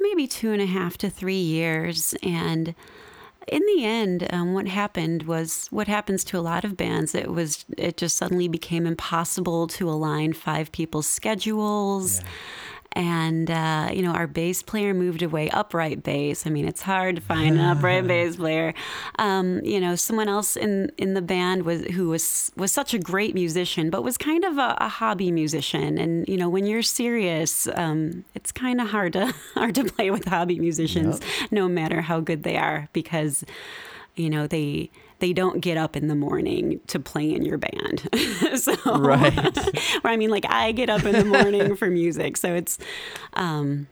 maybe 0.00 0.26
two 0.26 0.50
and 0.50 0.60
a 0.60 0.66
half 0.66 0.98
to 0.98 1.08
three 1.08 1.34
years. 1.34 2.16
And 2.20 2.74
in 3.46 3.62
the 3.76 3.84
end, 3.84 4.26
um, 4.32 4.54
what 4.54 4.66
happened 4.66 5.22
was 5.22 5.68
what 5.70 5.86
happens 5.86 6.24
to 6.24 6.38
a 6.38 6.40
lot 6.40 6.64
of 6.64 6.76
bands. 6.76 7.14
It 7.14 7.30
was 7.30 7.64
it 7.78 7.96
just 7.96 8.16
suddenly 8.16 8.48
became 8.48 8.86
impossible 8.86 9.68
to 9.68 9.88
align 9.88 10.32
five 10.32 10.72
people's 10.72 11.06
schedules. 11.06 12.20
And 12.94 13.50
uh, 13.50 13.90
you 13.92 14.02
know, 14.02 14.12
our 14.12 14.26
bass 14.26 14.62
player 14.62 14.94
moved 14.94 15.22
away, 15.22 15.50
upright 15.50 16.02
bass. 16.02 16.46
I 16.46 16.50
mean, 16.50 16.66
it's 16.66 16.82
hard 16.82 17.16
to 17.16 17.22
find 17.22 17.58
an 17.58 17.64
upright 17.76 18.06
bass 18.06 18.36
player. 18.36 18.74
Um, 19.18 19.60
you 19.64 19.80
know, 19.80 19.96
someone 19.96 20.28
else 20.28 20.56
in 20.56 20.90
in 20.98 21.14
the 21.14 21.22
band 21.22 21.64
was 21.64 21.82
who 21.86 22.08
was 22.08 22.52
was 22.56 22.72
such 22.72 22.94
a 22.94 22.98
great 22.98 23.34
musician, 23.34 23.90
but 23.90 24.02
was 24.02 24.18
kind 24.18 24.44
of 24.44 24.58
a, 24.58 24.76
a 24.80 24.88
hobby 24.88 25.30
musician. 25.30 25.98
And 25.98 26.28
you 26.28 26.36
know, 26.36 26.48
when 26.48 26.66
you're 26.66 26.82
serious, 26.82 27.68
um, 27.74 28.24
it's 28.34 28.52
kind 28.52 28.80
of 28.80 28.88
hard 28.88 29.14
to 29.14 29.32
hard 29.54 29.74
to 29.76 29.84
play 29.84 30.10
with 30.10 30.26
hobby 30.26 30.58
musicians, 30.58 31.20
no 31.50 31.68
matter 31.68 32.02
how 32.02 32.20
good 32.20 32.42
they 32.42 32.56
are, 32.56 32.88
because 32.92 33.44
you 34.16 34.28
know 34.28 34.46
they 34.46 34.90
they 35.22 35.32
don't 35.32 35.60
get 35.60 35.76
up 35.78 35.96
in 35.96 36.08
the 36.08 36.14
morning 36.14 36.80
to 36.88 36.98
play 37.00 37.32
in 37.32 37.44
your 37.44 37.56
band. 37.56 38.08
so, 38.60 38.74
Right. 38.98 39.56
or 40.04 40.10
I 40.10 40.16
mean, 40.16 40.30
like 40.30 40.44
I 40.48 40.72
get 40.72 40.90
up 40.90 41.04
in 41.04 41.12
the 41.12 41.24
morning 41.24 41.76
for 41.76 41.88
music, 41.88 42.36
so 42.36 42.54
it's, 42.54 42.78
um, 43.34 43.86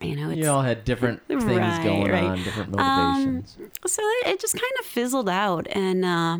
you 0.00 0.16
know, 0.16 0.30
it's 0.30 0.38
You 0.40 0.48
all 0.48 0.62
had 0.62 0.84
different 0.84 1.20
things 1.28 1.44
Right, 1.44 1.84
going 1.84 2.10
right. 2.10 2.24
on, 2.24 2.42
different 2.42 2.74
Um, 2.76 3.34
motivations. 3.34 3.56
so 3.86 4.02
it, 4.02 4.28
it 4.28 4.40
just 4.40 4.54
kind 4.54 4.72
of 4.80 4.86
fizzled 4.86 5.28
out 5.28 5.66
and 5.72 6.04
uh, 6.04 6.38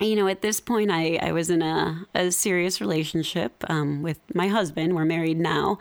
you 0.00 0.16
know 0.16 0.26
at 0.26 0.42
this 0.42 0.58
point 0.58 0.90
i, 0.90 1.16
I 1.22 1.30
was 1.30 1.48
in 1.50 1.62
a, 1.62 2.04
a 2.14 2.32
serious 2.32 2.80
relationship 2.80 3.52
um, 3.70 4.02
with 4.02 4.18
my 4.34 4.48
husband 4.48 4.96
we're 4.96 5.04
married 5.04 5.38
now 5.38 5.78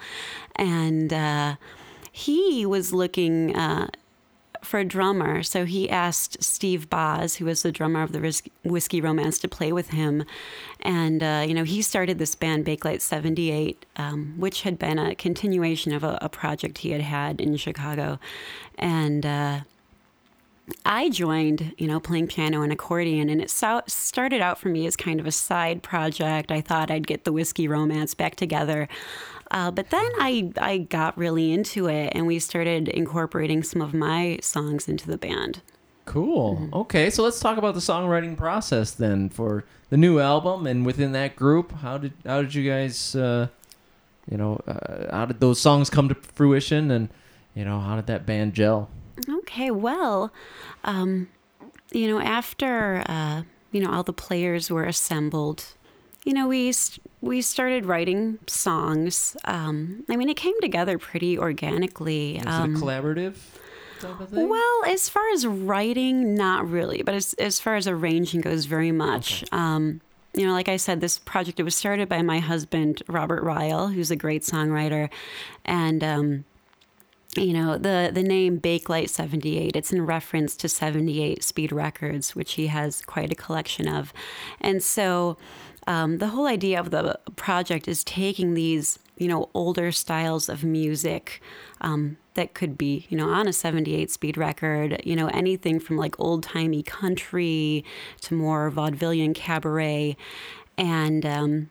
and 0.56 1.12
uh, 1.12 1.56
he 2.12 2.64
was 2.68 2.94
looking 2.94 3.56
uh, 3.56 3.88
for 4.64 4.80
a 4.80 4.86
drummer. 4.86 5.44
So 5.44 5.66
he 5.66 5.90
asked 5.90 6.44
Steve 6.44 6.90
Boz, 6.90 7.36
who 7.36 7.46
was 7.46 7.64
the 7.64 7.72
drummer 7.72 8.02
of 8.02 8.12
the 8.12 8.20
Whis- 8.20 8.44
Whiskey 8.64 9.02
Romance, 9.02 9.40
to 9.40 9.48
play 9.48 9.72
with 9.72 9.90
him. 9.90 10.26
And, 10.82 11.24
uh, 11.24 11.46
you 11.48 11.54
know, 11.54 11.64
he 11.64 11.82
started 11.82 12.20
this 12.20 12.36
band, 12.36 12.66
Bakelite 12.66 13.02
78, 13.02 13.86
um, 13.96 14.34
which 14.38 14.64
had 14.64 14.78
been 14.78 15.00
a 15.00 15.16
continuation 15.16 15.94
of 15.94 16.04
a, 16.04 16.18
a, 16.22 16.30
project 16.30 16.80
he 16.80 16.92
had 16.92 17.02
had 17.02 17.40
in 17.40 17.56
Chicago. 17.58 18.20
And, 18.78 19.26
uh, 19.26 19.60
I 20.86 21.10
joined, 21.10 21.74
you 21.78 21.88
know, 21.88 22.00
playing 22.00 22.28
piano 22.28 22.62
and 22.62 22.72
accordion, 22.72 23.30
and 23.30 23.42
it 23.42 23.50
so- 23.50 23.82
started 23.88 24.42
out 24.42 24.58
for 24.58 24.70
me 24.70 24.86
as 24.88 24.96
kind 24.96 25.20
of 25.20 25.26
a 25.26 25.32
side 25.32 25.84
project. 25.84 26.52
I 26.52 26.62
thought 26.62 26.90
I'd 26.90 27.06
get 27.06 27.26
the 27.26 27.34
whiskey 27.34 27.68
romance 27.68 28.14
back 28.14 28.36
together. 28.36 28.88
Uh, 29.54 29.70
but 29.70 29.92
then 29.92 30.10
I, 30.20 30.52
I 30.58 30.80
got 30.80 31.16
really 31.16 31.52
into 31.52 31.88
it, 31.88 32.12
and 32.16 32.26
we 32.26 32.40
started 32.40 32.90
incorporating 32.90 33.62
some 33.62 33.82
of 33.82 33.94
my 33.94 34.40
songs 34.42 34.88
into 34.90 35.06
the 35.08 35.18
band. 35.18 35.62
Cool. 36.06 36.56
Mm-hmm. 36.56 36.74
Okay, 36.74 37.10
so 37.12 37.24
let's 37.24 37.40
talk 37.40 37.58
about 37.58 37.76
the 37.76 37.80
songwriting 37.80 38.36
process 38.36 38.92
then 38.92 39.30
for 39.30 39.64
the 39.90 39.96
new 39.96 40.20
album, 40.20 40.66
and 40.66 40.86
within 40.86 41.12
that 41.14 41.36
group, 41.36 41.72
how 41.72 42.00
did 42.00 42.14
how 42.26 42.42
did 42.42 42.56
you 42.56 42.70
guys, 42.70 43.16
uh, 43.16 43.48
you 44.30 44.38
know, 44.38 44.60
uh, 44.68 45.16
how 45.16 45.26
did 45.26 45.40
those 45.40 45.62
songs 45.62 45.90
come 45.90 46.10
to 46.10 46.16
fruition, 46.16 46.90
and 46.90 47.10
you 47.54 47.64
know, 47.64 47.80
how 47.80 47.96
did 47.96 48.08
that 48.08 48.26
band 48.26 48.56
gel? 48.56 48.90
Okay, 49.30 49.70
well, 49.70 50.34
um, 50.84 51.30
you 51.92 52.08
know, 52.08 52.20
after 52.20 53.04
uh, 53.06 53.44
you 53.72 53.82
know 53.82 53.92
all 53.92 54.04
the 54.04 54.14
players 54.14 54.72
were 54.72 54.84
assembled, 54.84 55.68
you 56.26 56.34
know, 56.34 56.48
we 56.48 56.74
we 57.22 57.42
started 57.42 57.86
writing 57.86 58.40
songs. 58.48 59.36
Um, 59.46 60.06
I 60.10 60.16
mean, 60.16 60.30
it 60.30 60.38
came 60.38 60.60
together 60.62 60.98
pretty 60.98 61.38
organically. 61.38 62.38
Is 62.38 62.46
um, 62.46 62.76
it 62.76 62.80
collaborative? 62.80 63.36
Well, 64.32 64.86
as 64.86 65.08
far 65.08 65.24
as 65.32 65.48
writing, 65.48 66.36
not 66.36 66.70
really, 66.70 67.04
but 67.04 67.14
as 67.14 67.34
as 67.36 67.60
far 67.60 67.76
as 67.76 67.88
arranging 67.88 68.42
goes, 68.42 68.66
very 68.66 68.92
much. 68.92 69.44
Okay. 69.44 69.50
Um, 69.54 70.02
you 70.36 70.48
know, 70.48 70.54
like 70.54 70.68
I 70.68 70.78
said, 70.78 71.00
this 71.00 71.20
project 71.20 71.60
it 71.60 71.64
was 71.64 71.76
started 71.76 72.10
by 72.10 72.22
my 72.22 72.40
husband 72.40 73.04
Robert 73.08 73.44
Ryle, 73.44 73.88
who's 73.88 74.12
a 74.12 74.16
great 74.16 74.42
songwriter, 74.42 75.10
and 75.64 76.04
um, 76.04 76.46
you 77.38 77.54
know 77.54 77.78
the 77.78 78.12
the 78.14 78.24
name 78.24 78.60
Bakelite 78.60 79.10
78 79.10 79.76
it's 79.76 79.92
in 79.92 80.06
reference 80.06 80.56
to 80.58 80.70
78 80.70 81.44
speed 81.44 81.72
records 81.72 82.36
which 82.36 82.54
he 82.54 82.68
has 82.68 83.02
quite 83.02 83.32
a 83.32 83.36
collection 83.36 83.88
of. 83.88 84.14
And 84.62 84.84
so 84.84 85.38
um, 85.88 86.20
the 86.20 86.28
whole 86.28 86.48
idea 86.48 86.80
of 86.80 86.92
the 86.92 87.20
project 87.36 87.88
is 87.88 88.04
taking 88.04 88.54
these 88.54 89.00
you 89.18 89.28
know 89.28 89.50
older 89.54 89.92
styles 89.92 90.50
of 90.50 90.64
music 90.64 91.42
um, 91.82 92.18
that 92.36 92.54
could 92.54 92.78
be 92.78 93.06
you 93.10 93.18
know 93.18 93.30
on 93.30 93.48
a 93.48 93.54
78 93.54 94.12
speed 94.12 94.38
record 94.38 95.02
you 95.04 95.16
know 95.16 95.28
anything 95.28 95.80
from 95.80 95.98
like 95.98 96.20
old 96.20 96.44
timey 96.44 96.84
country 96.84 97.84
to 98.22 98.34
more 98.34 98.72
vaudevillian 98.72 99.34
cabaret. 99.34 100.18
And 100.76 101.24
um, 101.26 101.70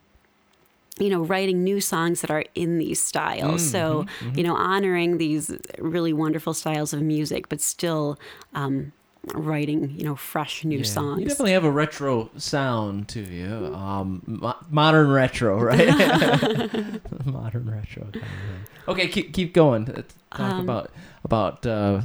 you 0.99 1.09
know, 1.09 1.23
writing 1.23 1.65
new 1.65 1.81
songs 1.81 2.21
that 2.21 2.31
are 2.31 2.45
in 2.55 2.79
these 2.79 3.03
styles. 3.03 3.63
Mm-hmm, 3.63 3.71
so, 3.71 4.07
mm-hmm. 4.21 4.39
you 4.39 4.45
know, 4.45 4.55
honoring 4.55 5.19
these 5.19 5.51
really 5.79 6.13
wonderful 6.13 6.55
styles 6.55 6.93
of 6.93 7.03
music, 7.03 7.49
but 7.49 7.61
still 7.61 8.19
um, 8.55 8.93
writing, 9.35 9.91
you 9.91 10.05
know, 10.05 10.17
fresh 10.17 10.65
new 10.65 10.79
yeah. 10.79 10.85
songs. 10.85 11.21
You 11.23 11.29
definitely 11.29 11.53
have 11.53 11.65
a 11.65 11.71
retro 11.71 12.31
sound 12.37 13.09
to 13.09 13.21
you. 13.21 13.75
Um, 13.75 14.23
mo- 14.27 14.57
modern 14.71 15.11
retro, 15.11 15.59
right? 15.63 15.89
modern 17.25 17.71
retro. 17.71 18.05
Kind 18.13 18.17
of 18.17 18.89
okay, 18.89 19.09
keep 19.09 19.33
keep 19.33 19.55
going. 19.55 19.87
Talk 19.87 20.05
um, 20.33 20.61
about 20.61 20.91
about. 21.25 21.67
Uh, 21.67 22.03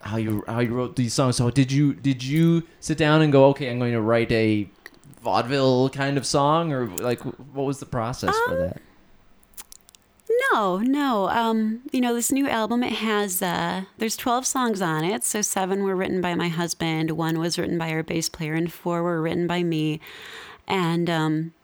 how 0.00 0.18
you 0.18 0.44
how 0.46 0.60
you 0.60 0.74
wrote 0.74 0.96
these 0.96 1.14
songs. 1.14 1.36
So 1.36 1.48
did 1.50 1.72
you 1.72 1.94
did 1.94 2.22
you 2.22 2.64
sit 2.78 2.98
down 2.98 3.22
and 3.22 3.32
go, 3.32 3.46
okay, 3.46 3.70
I'm 3.70 3.78
going 3.78 3.94
to 3.94 4.02
write 4.02 4.30
a 4.32 4.68
vaudeville 5.24 5.88
kind 5.88 6.16
of 6.16 6.26
song, 6.26 6.72
or 6.72 6.86
like 6.86 7.20
what 7.20 7.64
was 7.64 7.80
the 7.80 7.86
process 7.86 8.34
um, 8.34 8.42
for 8.46 8.56
that? 8.56 8.82
No, 10.52 10.78
no. 10.78 11.28
Um, 11.30 11.82
you 11.90 12.00
know, 12.00 12.14
this 12.14 12.30
new 12.30 12.48
album 12.48 12.82
it 12.82 12.92
has 12.92 13.42
uh, 13.42 13.84
there's 13.98 14.16
12 14.16 14.46
songs 14.46 14.82
on 14.82 15.04
it. 15.04 15.24
So 15.24 15.42
seven 15.42 15.82
were 15.82 15.96
written 15.96 16.20
by 16.20 16.34
my 16.34 16.48
husband, 16.48 17.12
one 17.12 17.38
was 17.38 17.58
written 17.58 17.78
by 17.78 17.90
our 17.90 18.02
bass 18.02 18.28
player, 18.28 18.54
and 18.54 18.72
four 18.72 19.02
were 19.02 19.20
written 19.20 19.46
by 19.46 19.62
me. 19.62 20.00
And 20.66 21.10
um, 21.10 21.54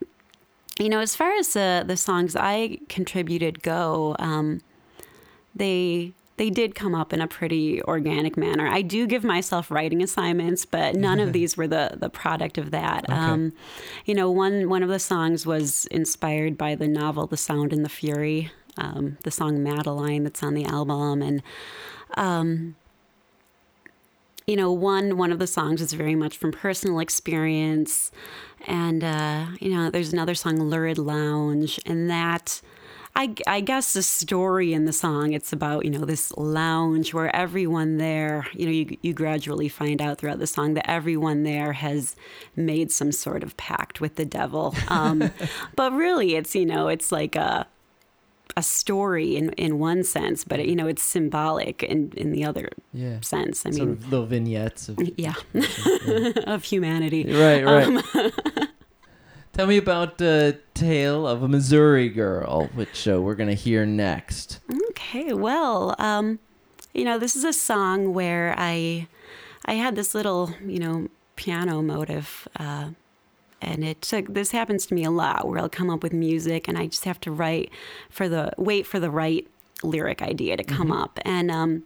you 0.78 0.88
know, 0.88 1.00
as 1.00 1.14
far 1.14 1.32
as 1.36 1.52
the 1.52 1.84
the 1.86 1.96
songs 1.96 2.34
I 2.34 2.78
contributed 2.88 3.62
go, 3.62 4.16
um, 4.18 4.62
they 5.54 6.12
they 6.40 6.48
did 6.48 6.74
come 6.74 6.94
up 6.94 7.12
in 7.12 7.20
a 7.20 7.26
pretty 7.26 7.82
organic 7.82 8.34
manner. 8.34 8.66
I 8.66 8.80
do 8.80 9.06
give 9.06 9.22
myself 9.22 9.70
writing 9.70 10.02
assignments, 10.02 10.64
but 10.64 10.94
none 10.94 11.20
of 11.20 11.32
these 11.34 11.54
were 11.54 11.68
the 11.68 11.98
the 11.98 12.08
product 12.08 12.56
of 12.56 12.70
that. 12.70 13.04
Okay. 13.04 13.12
Um, 13.12 13.52
you 14.06 14.14
know, 14.14 14.30
one 14.30 14.70
one 14.70 14.82
of 14.82 14.88
the 14.88 14.98
songs 14.98 15.44
was 15.44 15.84
inspired 15.90 16.56
by 16.56 16.76
the 16.76 16.88
novel 16.88 17.26
The 17.26 17.36
Sound 17.36 17.74
and 17.74 17.84
the 17.84 17.90
Fury, 17.90 18.50
um, 18.78 19.18
the 19.22 19.30
song 19.30 19.62
Madeline 19.62 20.24
that's 20.24 20.42
on 20.42 20.54
the 20.54 20.64
album, 20.64 21.20
and 21.20 21.42
um, 22.14 22.74
you 24.46 24.56
know, 24.56 24.72
one 24.72 25.18
one 25.18 25.32
of 25.32 25.38
the 25.38 25.46
songs 25.46 25.82
is 25.82 25.92
very 25.92 26.14
much 26.14 26.38
from 26.38 26.52
personal 26.52 27.00
experience, 27.00 28.10
and 28.66 29.04
uh, 29.04 29.44
you 29.60 29.68
know, 29.68 29.90
there's 29.90 30.14
another 30.14 30.34
song, 30.34 30.58
Lurid 30.58 30.96
Lounge, 30.96 31.78
and 31.84 32.08
that 32.08 32.62
I, 33.20 33.34
I 33.46 33.60
guess 33.60 33.92
the 33.92 34.02
story 34.02 34.72
in 34.72 34.86
the 34.86 34.94
song 34.94 35.34
it's 35.34 35.52
about 35.52 35.84
you 35.84 35.90
know 35.90 36.06
this 36.06 36.32
lounge 36.38 37.12
where 37.12 37.34
everyone 37.36 37.98
there 37.98 38.46
you 38.54 38.64
know 38.64 38.72
you, 38.72 38.96
you 39.02 39.12
gradually 39.12 39.68
find 39.68 40.00
out 40.00 40.16
throughout 40.16 40.38
the 40.38 40.46
song 40.46 40.72
that 40.72 40.90
everyone 40.90 41.42
there 41.42 41.74
has 41.74 42.16
made 42.56 42.90
some 42.90 43.12
sort 43.12 43.42
of 43.42 43.54
pact 43.58 44.00
with 44.00 44.16
the 44.16 44.24
devil 44.24 44.74
um, 44.88 45.30
but 45.76 45.92
really 45.92 46.34
it's 46.34 46.54
you 46.54 46.64
know 46.64 46.88
it's 46.88 47.12
like 47.12 47.36
a 47.36 47.66
a 48.56 48.62
story 48.62 49.36
in, 49.36 49.50
in 49.52 49.78
one 49.78 50.02
sense, 50.04 50.44
but 50.44 50.66
you 50.66 50.76
know 50.76 50.86
it's 50.86 51.02
symbolic 51.02 51.82
in, 51.82 52.12
in 52.16 52.32
the 52.32 52.44
other 52.44 52.68
yeah. 52.92 53.20
sense. 53.20 53.64
I 53.64 53.70
sort 53.70 53.88
mean, 53.88 54.00
little 54.10 54.26
vignettes 54.26 54.88
of 54.88 54.98
yeah, 55.16 55.34
yeah. 55.52 56.32
of 56.46 56.64
humanity. 56.64 57.24
Right, 57.24 57.64
right. 57.64 57.86
Um, 57.86 58.02
Tell 59.60 59.66
me 59.66 59.76
about 59.76 60.16
the 60.16 60.58
tale 60.72 61.26
of 61.26 61.42
a 61.42 61.48
Missouri 61.48 62.08
girl, 62.08 62.70
which 62.74 63.06
uh, 63.06 63.20
we're 63.20 63.34
gonna 63.34 63.52
hear 63.52 63.84
next. 63.84 64.58
Okay, 64.88 65.34
well, 65.34 65.94
um, 65.98 66.38
you 66.94 67.04
know, 67.04 67.18
this 67.18 67.36
is 67.36 67.44
a 67.44 67.52
song 67.52 68.14
where 68.14 68.54
I, 68.56 69.06
I 69.66 69.74
had 69.74 69.96
this 69.96 70.14
little, 70.14 70.54
you 70.64 70.78
know, 70.78 71.08
piano 71.36 71.82
motive, 71.82 72.48
uh, 72.56 72.92
and 73.60 73.84
it 73.84 74.00
took. 74.00 74.32
This 74.32 74.52
happens 74.52 74.86
to 74.86 74.94
me 74.94 75.04
a 75.04 75.10
lot, 75.10 75.46
where 75.46 75.58
I'll 75.58 75.68
come 75.68 75.90
up 75.90 76.02
with 76.02 76.14
music, 76.14 76.66
and 76.66 76.78
I 76.78 76.86
just 76.86 77.04
have 77.04 77.20
to 77.20 77.30
write 77.30 77.70
for 78.08 78.30
the 78.30 78.54
wait 78.56 78.86
for 78.86 78.98
the 78.98 79.10
right 79.10 79.46
lyric 79.82 80.22
idea 80.22 80.56
to 80.56 80.64
come 80.64 80.88
mm-hmm. 80.88 81.02
up, 81.02 81.18
and 81.20 81.50
um, 81.50 81.82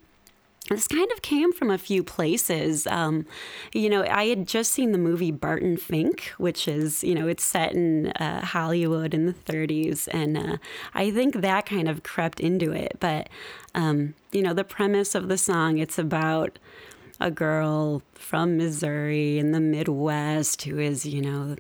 this 0.71 0.89
kind 0.89 1.11
of 1.13 1.21
came 1.21 1.53
from 1.53 1.71
a 1.71 1.77
few 1.77 2.03
places. 2.03 2.87
Um, 2.87 3.27
you 3.75 3.91
know, 3.91 4.03
I 4.09 4.27
had 4.27 4.49
just 4.49 4.73
seen 4.73 4.93
the 4.93 4.99
movie 4.99 5.31
Barton 5.31 5.77
Fink, 5.77 6.33
which 6.39 6.67
is, 6.67 7.05
you 7.05 7.15
know, 7.15 7.29
it's 7.29 7.45
set 7.45 7.73
in 7.73 8.09
uh, 8.13 8.41
Hollywood 8.45 9.13
in 9.13 9.27
the 9.27 9.35
30s. 9.35 10.09
And 10.11 10.39
uh, 10.39 10.57
I 10.95 11.11
think 11.11 11.37
that 11.37 11.67
kind 11.67 11.87
of 11.87 12.03
crept 12.03 12.41
into 12.41 12.73
it. 12.73 12.97
But, 12.99 13.29
um, 13.75 14.15
you 14.33 14.41
know, 14.41 14.55
the 14.55 14.65
premise 14.65 15.15
of 15.15 15.29
the 15.29 15.37
song, 15.37 15.79
it's 15.79 15.99
about 15.99 16.59
a 17.21 17.31
girl 17.31 18.03
from 18.15 18.57
Missouri 18.57 19.39
in 19.39 19.53
the 19.53 19.61
Midwest 19.61 20.63
who 20.63 20.79
is, 20.79 21.05
you 21.05 21.21
know, 21.21 21.57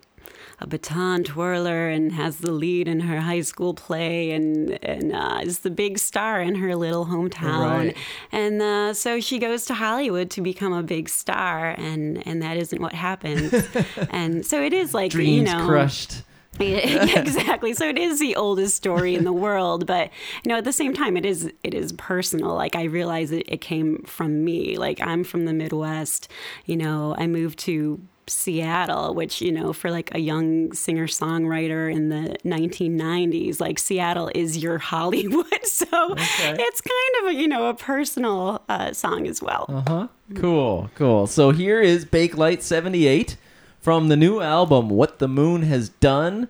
a 0.60 0.66
baton 0.66 1.24
twirler 1.24 1.88
and 1.88 2.12
has 2.12 2.38
the 2.38 2.52
lead 2.52 2.88
in 2.88 3.00
her 3.00 3.20
high 3.20 3.40
school 3.40 3.74
play 3.74 4.30
and, 4.30 4.70
and 4.84 5.12
uh, 5.14 5.40
is 5.42 5.60
the 5.60 5.70
big 5.70 5.98
star 5.98 6.40
in 6.40 6.56
her 6.56 6.76
little 6.76 7.06
hometown. 7.06 7.86
Right. 7.86 7.96
And 8.32 8.62
uh, 8.62 8.94
so 8.94 9.20
she 9.20 9.38
goes 9.38 9.64
to 9.66 9.74
Hollywood 9.74 10.30
to 10.30 10.40
become 10.40 10.72
a 10.72 10.82
big 10.82 11.08
star, 11.08 11.70
and, 11.70 12.24
and 12.26 12.42
that 12.42 12.56
isn't 12.56 12.80
what 12.80 12.92
happens. 12.92 13.52
and 14.10 14.46
so 14.46 14.62
it 14.62 14.72
is 14.72 14.94
like, 14.94 15.10
Dreams 15.10 15.50
you 15.50 15.56
know. 15.56 15.66
crushed. 15.66 16.22
exactly. 16.60 17.74
So 17.74 17.88
it 17.88 17.98
is 17.98 18.20
the 18.20 18.36
oldest 18.36 18.76
story 18.76 19.16
in 19.16 19.24
the 19.24 19.32
world, 19.32 19.86
but 19.86 20.10
you 20.44 20.50
know, 20.50 20.56
at 20.56 20.64
the 20.64 20.72
same 20.72 20.94
time, 20.94 21.16
it 21.16 21.26
is 21.26 21.52
it 21.64 21.74
is 21.74 21.92
personal. 21.94 22.54
Like 22.54 22.76
I 22.76 22.84
realize 22.84 23.32
it, 23.32 23.44
it 23.48 23.60
came 23.60 24.04
from 24.04 24.44
me. 24.44 24.78
Like 24.78 25.00
I'm 25.00 25.24
from 25.24 25.46
the 25.46 25.52
Midwest. 25.52 26.28
You 26.64 26.76
know, 26.76 27.16
I 27.18 27.26
moved 27.26 27.58
to 27.60 28.00
Seattle, 28.26 29.14
which, 29.14 29.40
you 29.40 29.52
know, 29.52 29.72
for 29.72 29.90
like 29.90 30.14
a 30.14 30.18
young 30.18 30.72
singer 30.72 31.06
songwriter 31.06 31.92
in 31.92 32.08
the 32.08 32.36
1990s, 32.44 33.60
like 33.60 33.78
Seattle 33.78 34.30
is 34.34 34.58
your 34.58 34.78
Hollywood. 34.92 35.46
So 35.64 36.12
okay. 36.12 36.56
it's 36.56 36.80
kind 36.80 37.24
of 37.24 37.30
a, 37.30 37.34
you 37.34 37.48
know, 37.48 37.68
a 37.68 37.74
personal 37.74 38.62
uh, 38.68 38.92
song 38.92 39.26
as 39.26 39.42
well. 39.42 39.66
Uh 39.68 39.82
huh. 39.88 40.08
Cool, 40.36 40.90
cool. 40.94 41.26
So 41.26 41.50
here 41.50 41.80
is 41.80 42.04
Bakelite 42.04 42.62
78 42.62 43.36
from 43.80 44.08
the 44.08 44.16
new 44.16 44.40
album, 44.40 44.88
What 44.88 45.18
the 45.18 45.26
Moon 45.26 45.62
Has 45.62 45.88
Done. 45.88 46.48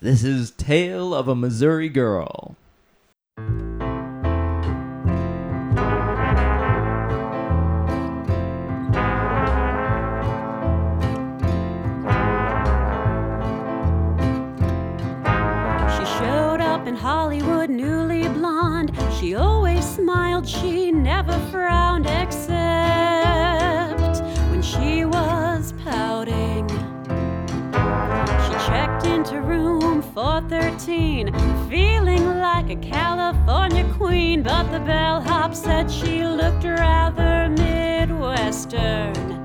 This 0.00 0.24
is 0.24 0.50
Tale 0.50 1.14
of 1.14 1.28
a 1.28 1.36
Missouri 1.36 1.88
Girl. 1.88 2.56
She 20.46 20.90
never 20.90 21.38
frowned, 21.50 22.06
except 22.06 22.52
when 24.50 24.62
she 24.62 25.04
was 25.04 25.72
pouting. 25.84 26.68
She 28.44 28.52
checked 28.66 29.06
into 29.06 29.40
room 29.40 30.02
413, 30.02 31.32
feeling 31.68 32.26
like 32.38 32.70
a 32.70 32.76
California 32.76 33.84
queen, 33.94 34.42
but 34.42 34.70
the 34.72 34.80
bellhop 34.80 35.54
said 35.54 35.90
she 35.90 36.24
looked 36.24 36.64
rather 36.64 37.48
Midwestern. 37.48 39.41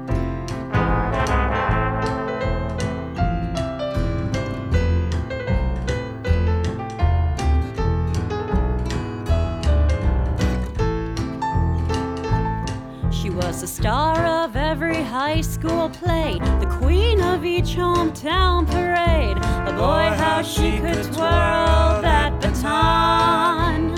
Was 13.62 13.72
the 13.72 13.82
star 13.82 14.44
of 14.44 14.56
every 14.56 15.02
high 15.02 15.42
school 15.42 15.90
play, 15.90 16.38
the 16.60 16.78
queen 16.80 17.20
of 17.22 17.44
each 17.44 17.76
hometown 17.76 18.68
parade. 18.68 19.38
A 19.68 19.76
boy, 19.76 20.16
how 20.16 20.44
she 20.44 20.78
could 20.78 21.04
twirl 21.12 22.02
that 22.04 22.40
baton. 22.40 23.96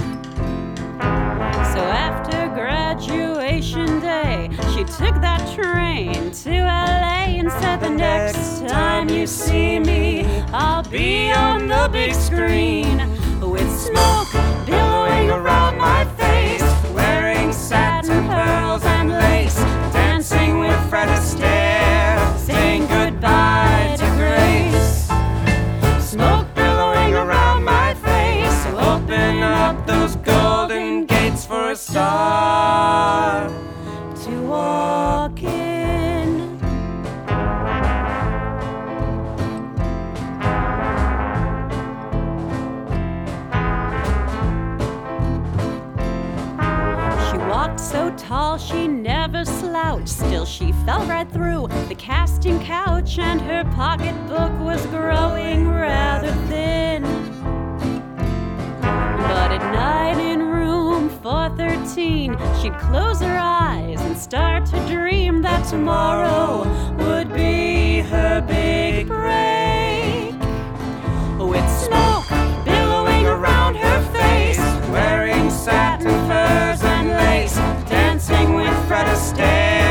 So 1.74 1.82
after 1.82 2.48
graduation 2.54 4.00
day, 4.00 4.50
she 4.74 4.86
took 4.86 5.16
that 5.20 5.42
train 5.54 6.32
to 6.32 6.52
LA 6.52 7.40
and 7.40 7.52
said, 7.52 7.82
The 7.82 7.90
next 7.90 8.62
time 8.62 9.10
you 9.10 9.28
see 9.28 9.78
me, 9.78 10.26
I'll 10.54 10.84
be 10.84 11.32
on 11.32 11.68
the 11.68 11.90
big 11.92 12.14
screen 12.14 12.89
she 50.60 50.74
fell 50.86 51.06
right 51.06 51.32
through 51.32 51.70
the 51.88 51.96
casting 51.96 52.60
couch, 52.60 53.18
and 53.18 53.40
her 53.40 53.64
pocketbook 53.76 54.52
was 54.60 54.86
growing 54.88 55.70
rather 55.70 56.34
thin. 56.48 57.04
But 58.82 59.52
at 59.54 59.72
night 59.72 60.20
in 60.20 60.42
room 60.42 61.10
413, 61.22 62.38
she'd 62.62 62.78
close 62.78 63.22
her 63.22 63.40
eyes 63.40 64.02
and 64.02 64.18
start 64.18 64.66
to 64.68 64.86
dream 64.86 65.42
that 65.44 65.66
tomorrow 65.66 66.68
would 66.98 67.34
be 67.34 68.02
her 68.02 68.42
big 68.42 69.08
break. 69.08 70.34
With 71.40 71.70
smoke 71.70 72.28
billowing 72.66 73.26
around 73.26 73.76
her 73.76 74.02
face, 74.12 74.60
wearing 74.90 75.50
satin 75.50 76.12
furs 76.28 76.84
and 76.84 77.08
lace, 77.12 77.56
dancing 77.90 78.56
with 78.56 78.88
Fred 78.88 79.08
Astaire, 79.08 79.89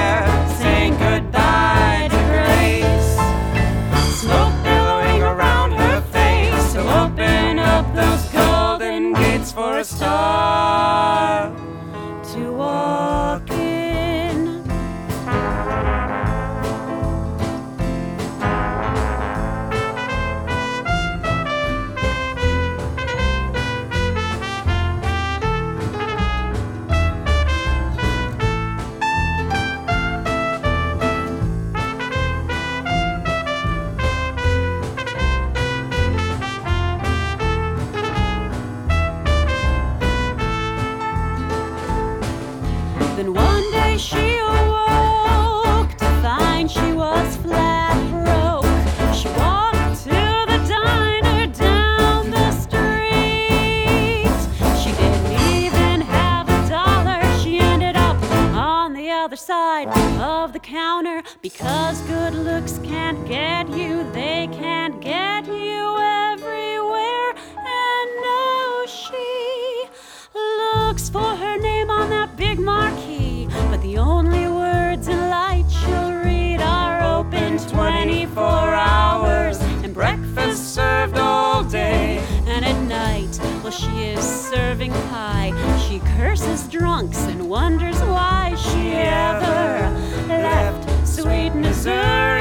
she 85.88 86.00
curses 86.16 86.68
drunks 86.68 87.18
and 87.18 87.48
wonders 87.48 87.98
why 88.00 88.54
she 88.56 88.92
ever 88.92 89.90
left 90.28 91.06
sweet 91.06 91.54
Missouri 91.54 92.37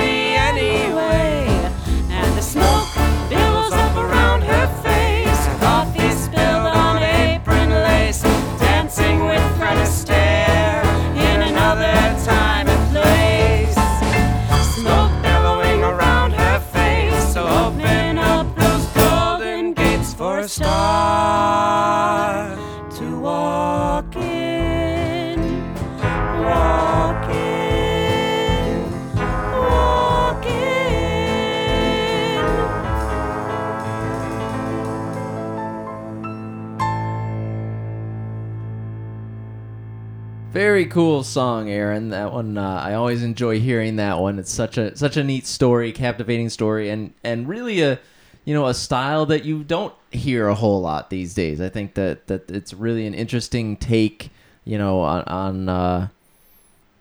Very 40.57 40.87
cool 40.87 41.23
song, 41.23 41.69
Erin. 41.69 42.09
That 42.09 42.33
one, 42.33 42.57
uh, 42.57 42.81
I 42.83 42.95
always 42.95 43.21
enjoy 43.21 43.59
hearing 43.59 43.97
that 43.97 44.19
one. 44.19 44.39
It's 44.39 44.51
such 44.51 44.79
a 44.79 44.97
such 44.97 45.15
a 45.15 45.23
neat 45.23 45.45
story, 45.45 45.91
captivating 45.91 46.49
story, 46.49 46.89
and 46.89 47.13
and 47.23 47.47
really 47.47 47.83
a 47.83 47.99
you 48.43 48.55
know 48.55 48.65
a 48.65 48.73
style 48.73 49.27
that 49.27 49.45
you 49.45 49.63
don't 49.63 49.93
hear 50.09 50.47
a 50.47 50.55
whole 50.55 50.81
lot 50.81 51.11
these 51.11 51.35
days. 51.35 51.61
I 51.61 51.69
think 51.69 51.93
that 51.93 52.25
that 52.25 52.49
it's 52.49 52.73
really 52.73 53.05
an 53.05 53.13
interesting 53.13 53.77
take, 53.77 54.31
you 54.65 54.79
know, 54.79 55.01
on, 55.01 55.21
on 55.25 55.69
uh, 55.69 56.07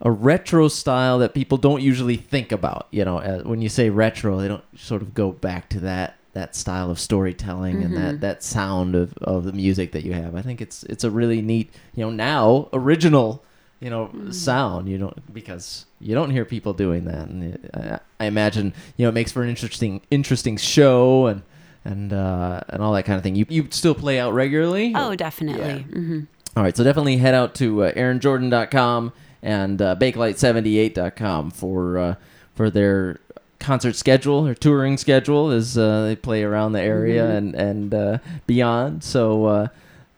a 0.02 0.10
retro 0.10 0.68
style 0.68 1.18
that 1.20 1.32
people 1.32 1.56
don't 1.56 1.80
usually 1.80 2.18
think 2.18 2.52
about. 2.52 2.88
You 2.90 3.06
know, 3.06 3.20
uh, 3.20 3.40
when 3.44 3.62
you 3.62 3.70
say 3.70 3.88
retro, 3.88 4.36
they 4.36 4.48
don't 4.48 4.64
sort 4.78 5.00
of 5.00 5.14
go 5.14 5.32
back 5.32 5.70
to 5.70 5.80
that 5.80 6.18
that 6.36 6.54
style 6.54 6.90
of 6.90 7.00
storytelling 7.00 7.82
and 7.82 7.96
that 7.96 8.20
that 8.20 8.42
sound 8.42 8.94
of, 8.94 9.14
of 9.22 9.44
the 9.44 9.52
music 9.52 9.92
that 9.92 10.04
you 10.04 10.12
have. 10.12 10.34
I 10.34 10.42
think 10.42 10.60
it's 10.60 10.84
it's 10.84 11.02
a 11.02 11.10
really 11.10 11.40
neat, 11.40 11.72
you 11.94 12.04
know, 12.04 12.10
now 12.10 12.68
original, 12.74 13.42
you 13.80 13.88
know, 13.88 14.10
sound. 14.30 14.86
You 14.88 14.98
don't 14.98 15.32
because 15.32 15.86
you 15.98 16.14
don't 16.14 16.30
hear 16.30 16.44
people 16.44 16.74
doing 16.74 17.06
that, 17.06 17.28
and 17.28 17.54
it, 17.54 17.70
I, 17.72 18.00
I 18.20 18.26
imagine 18.26 18.74
you 18.96 19.04
know 19.04 19.08
it 19.08 19.12
makes 19.20 19.32
for 19.32 19.42
an 19.42 19.48
interesting 19.48 20.02
interesting 20.10 20.58
show 20.58 21.26
and 21.26 21.42
and 21.86 22.12
uh, 22.12 22.60
and 22.68 22.82
all 22.82 22.92
that 22.92 23.04
kind 23.04 23.16
of 23.16 23.22
thing. 23.22 23.34
You 23.34 23.46
you 23.48 23.68
still 23.70 23.94
play 23.94 24.20
out 24.20 24.34
regularly? 24.34 24.92
Oh, 24.94 25.14
definitely. 25.14 25.82
hmm 25.84 26.20
All 26.54 26.62
right, 26.62 26.76
so 26.76 26.84
definitely 26.84 27.16
head 27.16 27.34
out 27.34 27.54
to 27.56 27.84
uh, 27.84 27.92
erinjordan.com 27.92 29.12
and 29.42 29.80
uh, 29.80 29.96
bakelite78.com 29.96 31.50
for 31.50 31.98
uh, 31.98 32.14
for 32.54 32.68
their 32.70 33.20
concert 33.66 33.96
schedule 33.96 34.46
or 34.46 34.54
touring 34.54 34.96
schedule 34.96 35.50
as 35.50 35.76
uh, 35.76 36.04
they 36.04 36.14
play 36.14 36.44
around 36.44 36.72
the 36.72 36.80
area 36.80 37.28
and 37.28 37.54
and 37.56 37.92
uh, 37.92 38.18
beyond. 38.46 39.02
So 39.02 39.46
uh, 39.46 39.68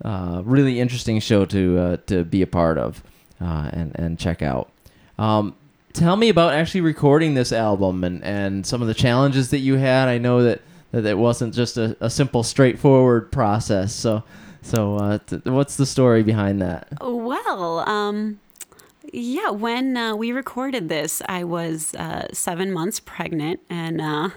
uh, 0.04 0.42
really 0.44 0.78
interesting 0.78 1.18
show 1.18 1.46
to 1.46 1.78
uh, 1.78 1.96
to 2.08 2.24
be 2.24 2.42
a 2.42 2.46
part 2.46 2.76
of 2.76 3.02
uh, 3.40 3.70
and 3.72 3.92
and 3.98 4.18
check 4.18 4.42
out. 4.42 4.70
Um, 5.18 5.54
tell 5.94 6.16
me 6.16 6.28
about 6.28 6.52
actually 6.52 6.82
recording 6.82 7.34
this 7.34 7.50
album 7.50 8.04
and, 8.04 8.22
and 8.22 8.66
some 8.66 8.82
of 8.82 8.88
the 8.88 8.94
challenges 8.94 9.48
that 9.50 9.60
you 9.60 9.76
had. 9.76 10.08
I 10.08 10.18
know 10.18 10.42
that 10.42 10.60
that 10.92 11.06
it 11.06 11.16
wasn't 11.16 11.54
just 11.54 11.78
a, 11.78 11.96
a 12.00 12.10
simple, 12.10 12.42
straightforward 12.42 13.32
process. 13.32 13.94
So 13.94 14.24
so 14.60 14.96
uh, 14.96 15.18
t- 15.26 15.40
what's 15.44 15.76
the 15.76 15.86
story 15.86 16.22
behind 16.22 16.60
that? 16.60 16.88
Well, 17.00 17.88
um, 17.88 18.40
yeah, 19.12 19.50
when 19.50 19.96
uh, 19.96 20.16
we 20.16 20.32
recorded 20.32 20.88
this, 20.88 21.22
I 21.28 21.44
was 21.44 21.94
uh, 21.94 22.28
seven 22.32 22.72
months 22.72 23.00
pregnant, 23.00 23.60
and 23.70 24.00
uh, 24.00 24.30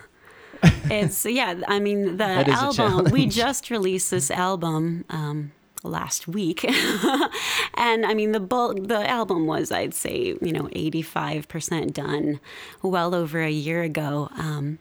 it's 0.86 1.26
yeah. 1.26 1.56
I 1.68 1.80
mean, 1.80 2.18
the 2.18 2.18
That 2.18 2.48
is 2.48 2.56
a 2.56 2.84
album 2.84 3.12
we 3.12 3.26
just 3.26 3.70
released 3.70 4.12
this 4.12 4.32
album 4.32 5.06
um, 5.10 5.52
last 5.84 6.28
week, 6.28 6.64
and 7.76 8.06
I 8.06 8.14
mean 8.14 8.32
the 8.32 8.40
bulk. 8.40 8.88
The 8.88 9.10
album 9.10 9.48
was, 9.48 9.72
I'd 9.72 9.94
say, 9.94 10.36
you 10.42 10.52
know, 10.52 10.70
eighty 10.74 11.02
five 11.02 11.48
percent 11.48 11.94
done, 11.94 12.40
well 12.82 13.14
over 13.16 13.42
a 13.42 13.52
year 13.52 13.84
ago. 13.84 14.30
Um, 14.38 14.80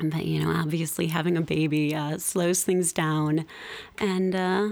but 0.00 0.24
you 0.24 0.42
know, 0.42 0.50
obviously 0.50 1.08
having 1.08 1.36
a 1.36 1.42
baby 1.42 1.94
uh, 1.94 2.18
slows 2.18 2.64
things 2.64 2.92
down, 2.92 3.44
and 3.98 4.34
uh, 4.34 4.68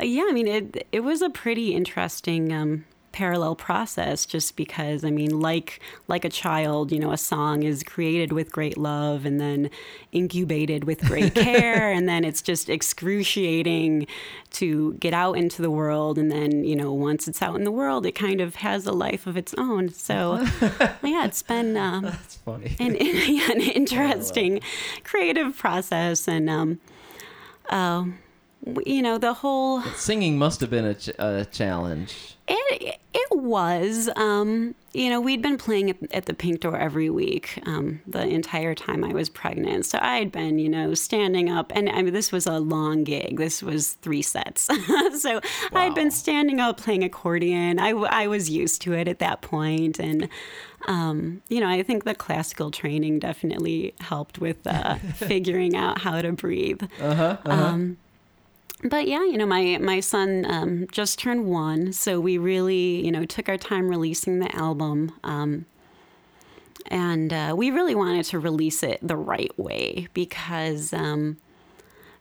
yeah, 0.00 0.26
I 0.28 0.32
mean 0.32 0.48
it. 0.48 0.86
It 0.92 1.00
was 1.00 1.22
a 1.22 1.30
pretty 1.30 1.74
interesting 1.74 2.52
um, 2.52 2.84
parallel 3.12 3.54
process, 3.54 4.26
just 4.26 4.56
because 4.56 5.04
I 5.04 5.10
mean, 5.10 5.40
like 5.40 5.80
like 6.08 6.24
a 6.24 6.28
child, 6.28 6.92
you 6.92 6.98
know, 6.98 7.12
a 7.12 7.18
song 7.18 7.62
is 7.62 7.82
created 7.82 8.32
with 8.32 8.50
great 8.50 8.76
love 8.76 9.24
and 9.24 9.40
then 9.40 9.70
incubated 10.12 10.84
with 10.84 11.00
great 11.02 11.34
care, 11.46 11.90
and 11.90 12.08
then 12.08 12.24
it's 12.24 12.42
just 12.42 12.68
excruciating 12.68 14.06
to 14.52 14.94
get 14.94 15.14
out 15.14 15.34
into 15.34 15.62
the 15.62 15.70
world, 15.70 16.18
and 16.18 16.30
then 16.30 16.64
you 16.64 16.76
know, 16.76 16.92
once 16.92 17.28
it's 17.28 17.42
out 17.42 17.54
in 17.56 17.64
the 17.64 17.70
world, 17.70 18.04
it 18.06 18.12
kind 18.12 18.40
of 18.40 18.56
has 18.56 18.86
a 18.86 18.92
life 18.92 19.26
of 19.26 19.36
its 19.36 19.54
own. 19.58 19.88
So 19.90 20.40
yeah, 21.02 21.24
it's 21.24 21.42
been. 21.42 21.76
Um, 21.76 22.04
That's 22.04 22.36
funny. 22.36 22.76
an, 22.78 22.96
yeah, 23.00 23.52
an 23.52 23.60
interesting 23.60 24.60
creative 25.04 25.56
process 25.56 26.26
and 26.28 26.48
um 26.50 26.80
uh, 27.70 28.04
you 28.86 29.02
know 29.02 29.18
the 29.18 29.34
whole 29.34 29.82
Singing 29.82 30.38
must 30.38 30.60
have 30.60 30.70
been 30.70 30.84
a, 30.84 30.94
ch- 30.94 31.10
a 31.18 31.46
challenge. 31.50 32.31
It 32.52 32.98
it 33.14 33.38
was 33.38 34.08
um 34.16 34.74
you 34.92 35.08
know 35.10 35.20
we'd 35.20 35.42
been 35.42 35.58
playing 35.58 35.90
at, 35.90 35.96
at 36.12 36.26
the 36.26 36.34
pink 36.34 36.60
door 36.60 36.76
every 36.76 37.10
week 37.10 37.58
um 37.66 38.00
the 38.06 38.26
entire 38.26 38.74
time 38.74 39.04
i 39.04 39.12
was 39.12 39.28
pregnant. 39.28 39.84
So 39.86 39.98
i 40.00 40.16
had 40.16 40.30
been 40.32 40.58
you 40.58 40.68
know 40.68 40.94
standing 40.94 41.50
up 41.50 41.72
and 41.74 41.88
i 41.88 42.02
mean 42.02 42.12
this 42.12 42.30
was 42.32 42.46
a 42.46 42.58
long 42.58 43.04
gig. 43.04 43.38
This 43.38 43.62
was 43.62 43.94
three 44.02 44.22
sets. 44.22 44.68
So 45.18 45.40
i 45.72 45.84
had 45.84 45.94
been 45.94 46.10
standing 46.10 46.58
up 46.60 46.78
playing 46.78 47.04
accordion. 47.04 47.78
I, 47.78 47.90
I 47.90 48.26
was 48.26 48.48
used 48.50 48.82
to 48.82 48.92
it 48.92 49.08
at 49.08 49.18
that 49.20 49.40
point 49.42 49.98
and 49.98 50.28
um, 50.88 51.42
you 51.48 51.60
know, 51.60 51.68
I 51.68 51.84
think 51.84 52.02
the 52.02 52.14
classical 52.14 52.72
training 52.72 53.20
definitely 53.20 53.94
helped 54.00 54.40
with 54.40 54.66
uh, 54.66 54.96
figuring 55.14 55.76
out 55.76 56.00
how 56.00 56.20
to 56.20 56.32
breathe. 56.32 56.82
Uh-huh, 57.00 57.36
Um, 57.44 57.98
but 58.84 59.06
yeah, 59.06 59.24
you 59.24 59.38
know, 59.38 59.46
my 59.46 59.78
my 59.78 60.00
son 60.00 60.44
um, 60.48 60.86
just 60.90 61.18
turned 61.18 61.46
one, 61.46 61.92
so 61.92 62.18
we 62.20 62.38
really, 62.38 63.04
you 63.04 63.12
know, 63.12 63.24
took 63.24 63.48
our 63.48 63.56
time 63.56 63.88
releasing 63.88 64.40
the 64.40 64.54
album, 64.54 65.12
um, 65.22 65.66
and 66.88 67.32
uh, 67.32 67.54
we 67.56 67.70
really 67.70 67.94
wanted 67.94 68.24
to 68.26 68.38
release 68.38 68.82
it 68.82 68.98
the 69.02 69.16
right 69.16 69.56
way 69.58 70.08
because, 70.14 70.92
um, 70.92 71.36